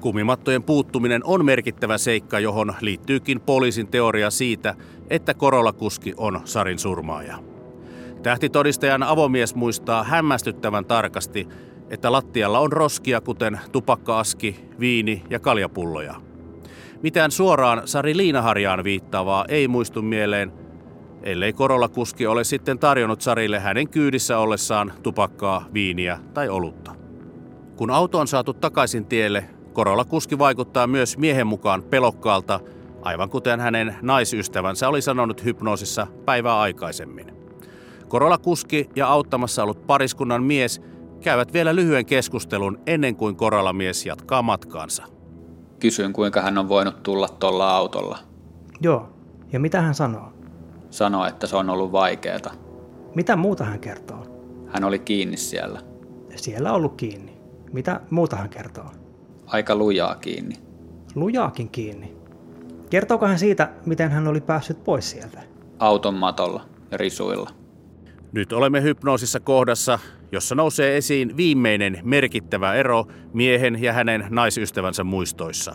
Kumimattojen 0.01 0.63
puuttuminen 0.63 1.21
on 1.25 1.45
merkittävä 1.45 1.99
seikka, 1.99 2.39
johon 2.39 2.75
liittyykin 2.81 3.41
poliisin 3.41 3.89
teoria 3.89 4.31
siitä, 4.31 4.75
että 5.11 5.35
Korolla-kuski 5.35 6.15
on 6.17 6.41
Sarin 6.45 6.79
surmaaja. 6.79 7.39
Tähtitodistajan 8.23 9.03
avomies 9.03 9.55
muistaa 9.55 10.05
hämmästyttävän 10.05 10.85
tarkasti, 10.85 11.49
että 11.91 12.13
lattialla 12.13 12.59
on 12.59 12.73
roskia 12.73 13.21
kuten 13.21 13.61
tupakkaaski, 13.73 14.69
viini 14.81 15.23
ja 15.31 15.41
kaljapulloja. 15.41 16.15
Mitään 17.03 17.31
suoraan 17.31 17.83
Sari 17.85 18.17
Liinaharjaan 18.17 18.85
viittaavaa 18.85 19.45
ei 19.49 19.69
muistu 19.69 20.03
mieleen, 20.03 20.53
ellei 21.23 21.53
Korolla-kuski 21.53 22.27
ole 22.27 22.45
sitten 22.45 22.79
tarjonnut 22.79 23.21
Sarille 23.21 23.59
hänen 23.59 23.89
kyydissä 23.89 24.39
ollessaan 24.39 24.93
tupakkaa, 25.03 25.65
viiniä 25.75 26.19
tai 26.35 26.49
olutta. 26.49 26.95
Kun 27.77 27.91
auto 27.91 28.19
on 28.19 28.29
saatu 28.29 28.53
takaisin 28.53 29.07
tielle, 29.07 29.45
Korolla-kuski 29.73 30.39
vaikuttaa 30.39 30.87
myös 30.87 31.19
miehen 31.19 31.47
mukaan 31.47 31.83
pelokkaalta, 31.83 32.61
aivan 33.03 33.31
kuten 33.31 33.61
hänen 33.61 33.97
naisystävänsä 34.03 34.89
oli 34.89 35.03
sanonut 35.03 35.45
hypnoosissa 35.45 36.07
päivää 36.25 36.61
aikaisemmin. 36.61 37.27
Korolla-kuski 38.09 38.91
ja 38.97 39.09
auttamassa 39.09 39.63
ollut 39.63 39.87
pariskunnan 39.87 40.43
mies 40.43 40.83
käyvät 41.21 41.53
vielä 41.53 41.75
lyhyen 41.75 42.07
keskustelun 42.07 42.79
ennen 42.87 43.17
kuin 43.17 43.37
Korolla-mies 43.37 44.07
jatkaa 44.07 44.43
matkaansa. 44.43 45.22
Kysyin, 45.83 46.13
kuinka 46.13 46.43
hän 46.43 46.59
on 46.59 46.69
voinut 46.69 47.03
tulla 47.03 47.29
tuolla 47.29 47.77
autolla. 47.77 48.19
Joo, 48.81 49.09
ja 49.53 49.61
mitä 49.61 49.81
hän 49.81 49.95
sanoo? 49.95 50.33
Sanoi, 50.91 51.29
että 51.29 51.47
se 51.47 51.57
on 51.57 51.71
ollut 51.71 51.93
vaikeeta. 51.93 52.51
Mitä 53.15 53.37
muuta 53.37 53.65
hän 53.65 53.81
kertoo? 53.81 54.27
Hän 54.69 54.85
oli 54.85 54.99
kiinni 54.99 55.37
siellä. 55.37 55.81
Siellä 56.37 56.73
ollut 56.73 56.95
kiinni. 56.97 57.39
Mitä 57.73 58.01
muuta 58.11 58.37
hän 58.37 58.49
kertoo? 58.49 58.91
Aika 59.47 59.75
lujaa 59.77 60.15
kiinni. 60.15 60.55
Lujaakin 61.15 61.69
kiinni. 61.69 62.17
Kertooko 62.91 63.27
hän 63.27 63.39
siitä, 63.39 63.71
miten 63.87 64.11
hän 64.11 64.29
oli 64.29 64.41
päässyt 64.41 64.85
pois 64.85 65.11
sieltä? 65.11 65.43
Auton 65.79 66.15
matolla 66.15 66.65
ja 66.91 66.99
risuilla. 66.99 67.51
Nyt 68.33 68.53
olemme 68.53 68.83
hypnoosissa 68.83 69.41
kohdassa, 69.41 69.99
jossa 70.33 70.55
nousee 70.55 70.97
esiin 70.97 71.37
viimeinen 71.37 71.99
merkittävä 72.03 72.75
ero 72.75 73.07
miehen 73.33 73.83
ja 73.83 73.93
hänen 73.93 74.27
naisystävänsä 74.31 75.05
muistoissa. 75.05 75.75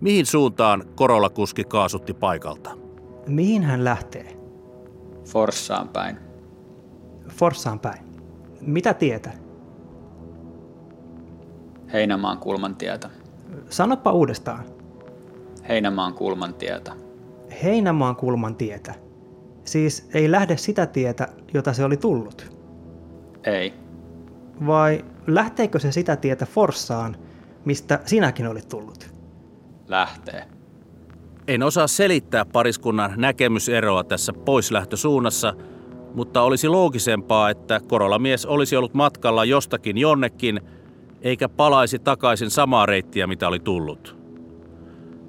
Mihin 0.00 0.26
suuntaan 0.26 0.84
Korolla 0.94 1.30
kuski 1.30 1.64
kaasutti 1.64 2.14
paikalta? 2.14 2.70
Mihin 3.26 3.62
hän 3.62 3.84
lähtee? 3.84 4.36
Forssaan 5.24 5.88
päin. 5.88 6.16
Forssaan 7.28 7.80
päin. 7.80 8.04
Mitä 8.60 8.94
tietä? 8.94 9.32
Heinämaan 11.92 12.38
kulman 12.38 12.76
tietä. 12.76 13.10
Sanoppa 13.70 14.12
uudestaan. 14.12 14.64
Heinämaan 15.68 16.14
kulman 16.14 16.54
tietä. 16.54 16.92
Heinämaan 17.62 18.16
kulman 18.16 18.56
tietä. 18.56 19.03
Siis 19.64 20.08
ei 20.14 20.30
lähde 20.30 20.56
sitä 20.56 20.86
tietä, 20.86 21.28
jota 21.54 21.72
se 21.72 21.84
oli 21.84 21.96
tullut. 21.96 22.52
Ei. 23.44 23.74
Vai 24.66 25.04
lähteekö 25.26 25.78
se 25.78 25.92
sitä 25.92 26.16
tietä 26.16 26.46
Forssaan, 26.46 27.16
mistä 27.64 28.00
sinäkin 28.06 28.46
olit 28.46 28.68
tullut? 28.68 29.10
Lähtee. 29.88 30.44
En 31.48 31.62
osaa 31.62 31.86
selittää 31.86 32.44
pariskunnan 32.44 33.12
näkemyseroa 33.16 34.04
tässä 34.04 34.32
poislähtösuunnassa, 34.32 35.54
mutta 36.14 36.42
olisi 36.42 36.68
loogisempaa, 36.68 37.50
että 37.50 37.80
Korolla-mies 37.88 38.46
olisi 38.46 38.76
ollut 38.76 38.94
matkalla 38.94 39.44
jostakin 39.44 39.98
jonnekin, 39.98 40.60
eikä 41.22 41.48
palaisi 41.48 41.98
takaisin 41.98 42.50
samaa 42.50 42.86
reittiä, 42.86 43.26
mitä 43.26 43.48
oli 43.48 43.60
tullut. 43.60 44.23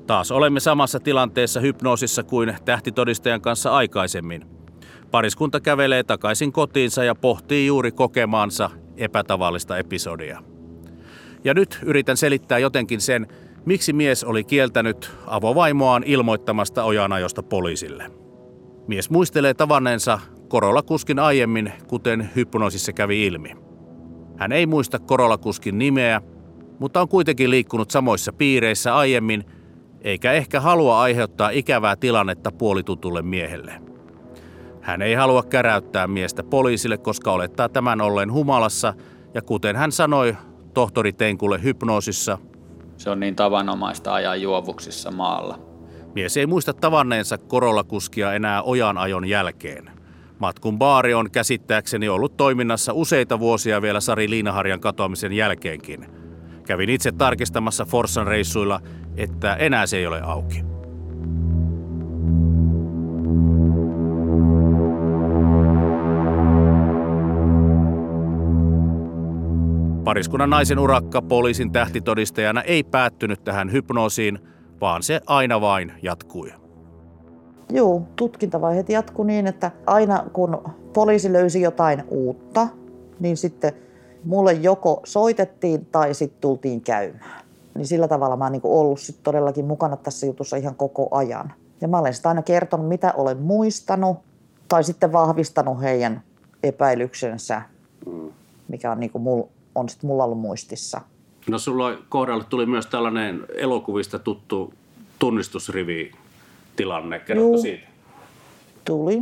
Taas 0.08 0.32
olemme 0.32 0.60
samassa 0.60 1.00
tilanteessa 1.00 1.60
hypnoosissa 1.60 2.24
kuin 2.24 2.56
tähtitodistajan 2.66 3.42
kanssa 3.42 3.72
aikaisemmin. 3.72 4.46
Pariskunta 5.12 5.60
kävelee 5.60 6.04
takaisin 6.04 6.52
kotiinsa 6.52 7.04
ja 7.04 7.16
pohtii 7.16 7.68
juuri 7.68 7.92
kokemaansa 7.92 8.70
epätavallista 8.98 9.78
episodia. 9.78 10.44
Ja 11.44 11.54
nyt 11.54 11.80
yritän 11.84 12.18
selittää 12.18 12.60
jotenkin 12.60 13.02
sen, 13.02 13.28
miksi 13.66 13.94
mies 13.94 14.24
oli 14.24 14.44
kieltänyt 14.44 15.12
avovaimoaan 15.28 16.04
ilmoittamasta 16.06 16.84
ojanajosta 16.84 17.44
poliisille. 17.44 18.12
Mies 18.88 19.10
muistelee 19.10 19.54
tavanneensa 19.54 20.20
Korolla-kuskin 20.48 21.20
aiemmin, 21.20 21.74
kuten 21.88 22.30
hypnoosissa 22.36 22.94
kävi 22.94 23.26
ilmi. 23.26 23.52
Hän 24.38 24.52
ei 24.52 24.66
muista 24.66 25.00
Korolla-kuskin 25.00 25.78
nimeä, 25.78 26.22
mutta 26.80 27.02
on 27.02 27.10
kuitenkin 27.10 27.50
liikkunut 27.50 27.92
samoissa 27.92 28.34
piireissä 28.34 28.96
aiemmin, 28.96 29.46
eikä 30.06 30.32
ehkä 30.32 30.60
halua 30.60 31.02
aiheuttaa 31.02 31.50
ikävää 31.50 31.96
tilannetta 31.96 32.52
puolitutulle 32.52 33.22
miehelle. 33.22 33.82
Hän 34.82 35.02
ei 35.02 35.14
halua 35.14 35.44
käräyttää 35.44 36.08
miestä 36.08 36.44
poliisille, 36.44 36.98
koska 36.98 37.32
olettaa 37.32 37.70
tämän 37.70 38.02
ollen 38.02 38.32
humalassa, 38.32 38.94
ja 39.34 39.42
kuten 39.42 39.76
hän 39.76 39.92
sanoi 39.92 40.36
tohtori 40.74 41.14
Tenkulle 41.14 41.64
hypnoosissa, 41.64 42.38
Se 42.98 43.10
on 43.10 43.20
niin 43.20 43.36
tavanomaista 43.36 44.14
ajaa 44.14 44.36
juovuksissa 44.36 45.12
maalla. 45.12 45.60
Mies 46.16 46.38
ei 46.38 46.46
muista 46.46 46.74
tavanneensa 46.74 47.38
korollakuskia 47.38 48.34
enää 48.34 48.62
ojan 48.62 48.98
ajon 48.98 49.26
jälkeen. 49.26 49.92
Matkun 50.40 50.78
baari 50.78 51.14
on 51.14 51.32
käsittääkseni 51.32 52.10
ollut 52.10 52.38
toiminnassa 52.38 52.94
useita 52.94 53.40
vuosia 53.40 53.82
vielä 53.82 54.00
Sari 54.00 54.30
Liinaharjan 54.30 54.80
katoamisen 54.80 55.34
jälkeenkin. 55.34 56.06
Kävin 56.68 56.90
itse 56.90 57.12
tarkistamassa 57.12 57.86
Forssan 57.86 58.28
reissuilla, 58.28 58.82
että 59.18 59.56
enää 59.56 59.86
se 59.86 59.98
ei 59.98 60.08
ole 60.08 60.22
auki. 60.22 60.64
Pariskunnan 70.04 70.50
naisen 70.50 70.80
urakka 70.80 71.22
poliisin 71.22 71.72
tähtitodistajana 71.72 72.62
ei 72.62 72.84
päättynyt 72.84 73.44
tähän 73.44 73.72
hypnoosiin, 73.72 74.40
vaan 74.82 75.04
se 75.04 75.22
aina 75.26 75.62
vain 75.62 75.92
jatkui. 76.02 76.54
Joo, 77.72 78.08
tutkintavaiheet 78.16 78.90
jatku 78.90 79.24
niin, 79.24 79.48
että 79.48 79.72
aina 79.88 80.24
kun 80.34 80.64
poliisi 80.94 81.34
löysi 81.34 81.62
jotain 81.62 82.04
uutta, 82.08 82.68
niin 83.20 83.38
sitten 83.38 83.74
mulle 84.24 84.54
joko 84.54 85.02
soitettiin 85.06 85.86
tai 85.86 86.14
sitten 86.14 86.42
tultiin 86.42 86.82
käymään. 86.82 87.45
Niin 87.76 87.88
sillä 87.88 88.08
tavalla 88.08 88.38
mä 88.38 88.46
oon 88.46 88.52
niin 88.52 88.62
ollut 88.64 89.00
sit 89.00 89.24
todellakin 89.24 89.66
mukana 89.66 89.98
tässä 89.98 90.26
jutussa 90.26 90.58
ihan 90.58 90.76
koko 90.76 91.08
ajan. 91.12 91.54
Ja 91.82 91.88
mä 91.88 92.00
olen 92.00 92.14
sitä 92.14 92.30
aina 92.30 92.42
kertonut, 92.42 92.88
mitä 92.88 93.14
olen 93.18 93.38
muistanut, 93.38 94.18
tai 94.68 94.84
sitten 94.84 95.12
vahvistanut 95.12 95.82
heidän 95.82 96.22
epäilyksensä, 96.64 97.62
mikä 98.68 98.92
on, 98.92 99.00
niin 99.00 99.12
mul, 99.20 99.44
on 99.76 99.90
sit 99.90 100.04
mulla 100.04 100.24
ollut 100.24 100.40
muistissa. 100.40 101.02
No 101.50 101.60
sulla 101.60 101.98
kohdalle 102.10 102.44
tuli 102.44 102.66
myös 102.66 102.86
tällainen 102.86 103.46
elokuvista 103.56 104.20
tuttu 104.20 104.74
tunnistusrivi 105.20 106.12
tilanne. 106.76 107.20
Kerrotko 107.20 107.52
Juu, 107.52 107.62
siitä? 107.62 107.88
Tuli. 108.86 109.22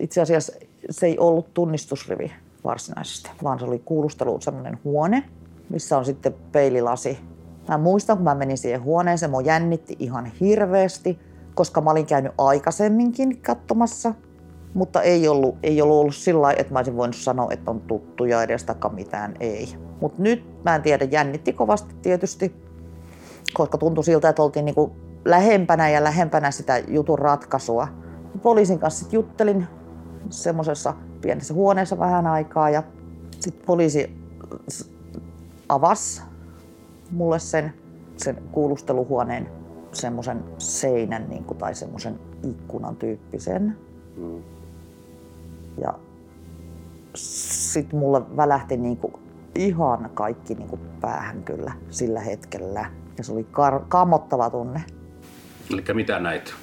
Itse 0.00 0.20
asiassa 0.20 0.52
se 0.90 1.06
ei 1.06 1.18
ollut 1.18 1.54
tunnistusrivi 1.54 2.32
varsinaisesti, 2.64 3.30
vaan 3.42 3.58
se 3.58 3.64
oli 3.64 3.82
kuulustelu 3.84 4.40
sellainen 4.40 4.78
huone, 4.84 5.24
missä 5.72 5.98
on 5.98 6.04
sitten 6.04 6.34
peililasi. 6.52 7.18
Mä 7.68 7.78
muistan, 7.78 8.16
kun 8.16 8.24
mä 8.24 8.34
menin 8.34 8.58
siihen 8.58 8.82
huoneeseen, 8.82 9.30
mua 9.30 9.40
jännitti 9.40 9.96
ihan 9.98 10.26
hirveästi, 10.26 11.18
koska 11.54 11.80
mä 11.80 11.90
olin 11.90 12.06
käynyt 12.06 12.32
aikaisemminkin 12.38 13.42
katsomassa, 13.42 14.14
mutta 14.74 15.02
ei 15.02 15.28
ollut, 15.28 15.56
ei 15.62 15.82
ollut, 15.82 15.96
ollut 15.96 16.14
sillä 16.14 16.42
lailla, 16.42 16.60
että 16.60 16.72
mä 16.72 16.78
olisin 16.78 16.96
voinut 16.96 17.16
sanoa, 17.16 17.48
että 17.50 17.70
on 17.70 17.80
tuttuja 17.80 18.42
edes 18.42 18.66
mitään, 18.94 19.34
ei. 19.40 19.68
Mutta 20.00 20.22
nyt 20.22 20.64
mä 20.64 20.74
en 20.74 20.82
tiedä, 20.82 21.04
jännitti 21.04 21.52
kovasti 21.52 21.94
tietysti, 22.02 22.54
koska 23.54 23.78
tuntui 23.78 24.04
siltä, 24.04 24.28
että 24.28 24.42
oltiin 24.42 24.64
niinku 24.64 24.92
lähempänä 25.24 25.90
ja 25.90 26.04
lähempänä 26.04 26.50
sitä 26.50 26.78
jutun 26.78 27.18
ratkaisua. 27.18 27.88
Poliisin 28.42 28.78
kanssa 28.78 29.04
sit 29.04 29.12
juttelin 29.12 29.66
semmoisessa 30.30 30.94
pienessä 31.20 31.54
huoneessa 31.54 31.98
vähän 31.98 32.26
aikaa 32.26 32.70
ja 32.70 32.82
sitten 33.40 33.66
poliisi 33.66 34.22
avasi 35.72 36.22
mulle 37.10 37.38
sen, 37.38 37.72
sen 38.16 38.42
kuulusteluhuoneen 38.52 39.48
semmoisen 39.92 40.44
seinän 40.58 41.28
niin 41.28 41.44
kuin, 41.44 41.58
tai 41.58 41.74
semmoisen 41.74 42.20
ikkunan 42.42 42.96
tyyppisen. 42.96 43.76
Mm. 44.16 44.42
Ja 45.78 45.94
sitten 47.14 47.98
mulle 47.98 48.36
välähti 48.36 48.76
niin 48.76 48.96
kuin, 48.96 49.12
ihan 49.54 50.10
kaikki 50.14 50.54
niin 50.54 50.68
kuin, 50.68 50.80
päähän 51.00 51.42
kyllä 51.42 51.72
sillä 51.90 52.20
hetkellä. 52.20 52.90
Ja 53.18 53.24
se 53.24 53.32
oli 53.32 53.46
kar- 53.52 53.84
kammottava 53.88 54.50
tunne. 54.50 54.84
Eli 55.72 55.84
mitä 55.94 56.18
näit? 56.18 56.54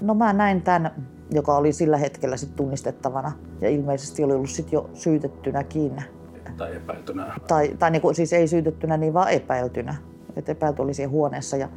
No 0.00 0.14
mä 0.14 0.32
näin 0.32 0.62
tämän, 0.62 0.90
joka 1.30 1.56
oli 1.56 1.72
sillä 1.72 1.96
hetkellä 1.96 2.36
sit 2.36 2.56
tunnistettavana 2.56 3.32
ja 3.60 3.68
ilmeisesti 3.68 4.24
oli 4.24 4.32
ollut 4.32 4.50
sit 4.50 4.72
jo 4.72 4.90
syytettynäkin. 4.94 6.02
Tai 6.56 6.76
epäiltynä. 6.76 7.40
Tai, 7.48 7.76
tai 7.78 7.90
niin 7.90 8.02
kuin, 8.02 8.14
siis 8.14 8.32
ei 8.32 8.48
syytettynä, 8.48 8.96
niin 8.96 9.14
vaan 9.14 9.30
epäiltynä. 9.30 9.94
Että 10.36 10.52
epäilty 10.52 10.82
oli 10.82 10.94
siinä 10.94 11.10
huoneessa 11.10 11.56
ja 11.56 11.68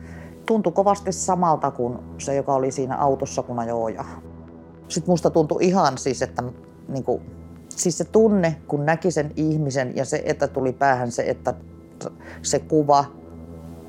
tuntui 0.46 0.72
kovasti 0.72 1.12
samalta 1.12 1.72
kuin 1.72 2.00
se, 2.18 2.36
joka 2.36 2.54
oli 2.54 2.72
siinä 2.72 2.96
autossa, 2.96 3.44
kun 3.44 3.60
ajoi 3.60 3.98
Sitten 4.88 5.12
musta 5.12 5.30
tuntui 5.30 5.66
ihan 5.66 5.98
siis, 5.98 6.22
että 6.22 6.44
niin 6.88 7.04
kuin, 7.04 7.22
siis 7.70 7.98
se 7.98 8.04
tunne, 8.04 8.62
kun 8.68 8.86
näki 8.86 9.12
sen 9.12 9.32
ihmisen 9.36 9.96
ja 9.96 10.06
se, 10.06 10.22
että 10.26 10.48
tuli 10.48 10.74
päähän 10.74 11.12
se, 11.12 11.24
että 11.28 11.54
se 12.42 12.60
kuva 12.60 13.06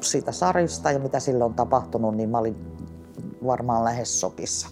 siitä 0.00 0.32
sarista 0.32 0.92
ja 0.92 0.98
mitä 0.98 1.20
sille 1.20 1.44
on 1.44 1.54
tapahtunut, 1.54 2.16
niin 2.16 2.30
mä 2.30 2.38
olin 2.38 2.56
varmaan 3.46 3.84
lähes 3.84 4.20
sopissa, 4.20 4.68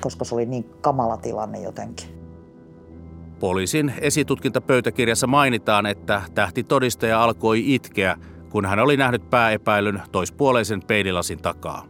koska 0.00 0.24
se 0.24 0.34
oli 0.34 0.46
niin 0.46 0.70
kamala 0.80 1.16
tilanne 1.16 1.60
jotenkin. 1.60 2.15
Poliisin 3.40 3.92
esitutkintapöytäkirjassa 4.00 5.26
mainitaan, 5.26 5.86
että 5.86 6.22
tähtitodistaja 6.34 7.22
alkoi 7.22 7.74
itkeä, 7.74 8.16
kun 8.50 8.64
hän 8.64 8.78
oli 8.78 8.96
nähnyt 8.96 9.30
pääepäilyn 9.30 10.02
toispuoleisen 10.12 10.82
peililasin 10.82 11.42
takaa. 11.42 11.86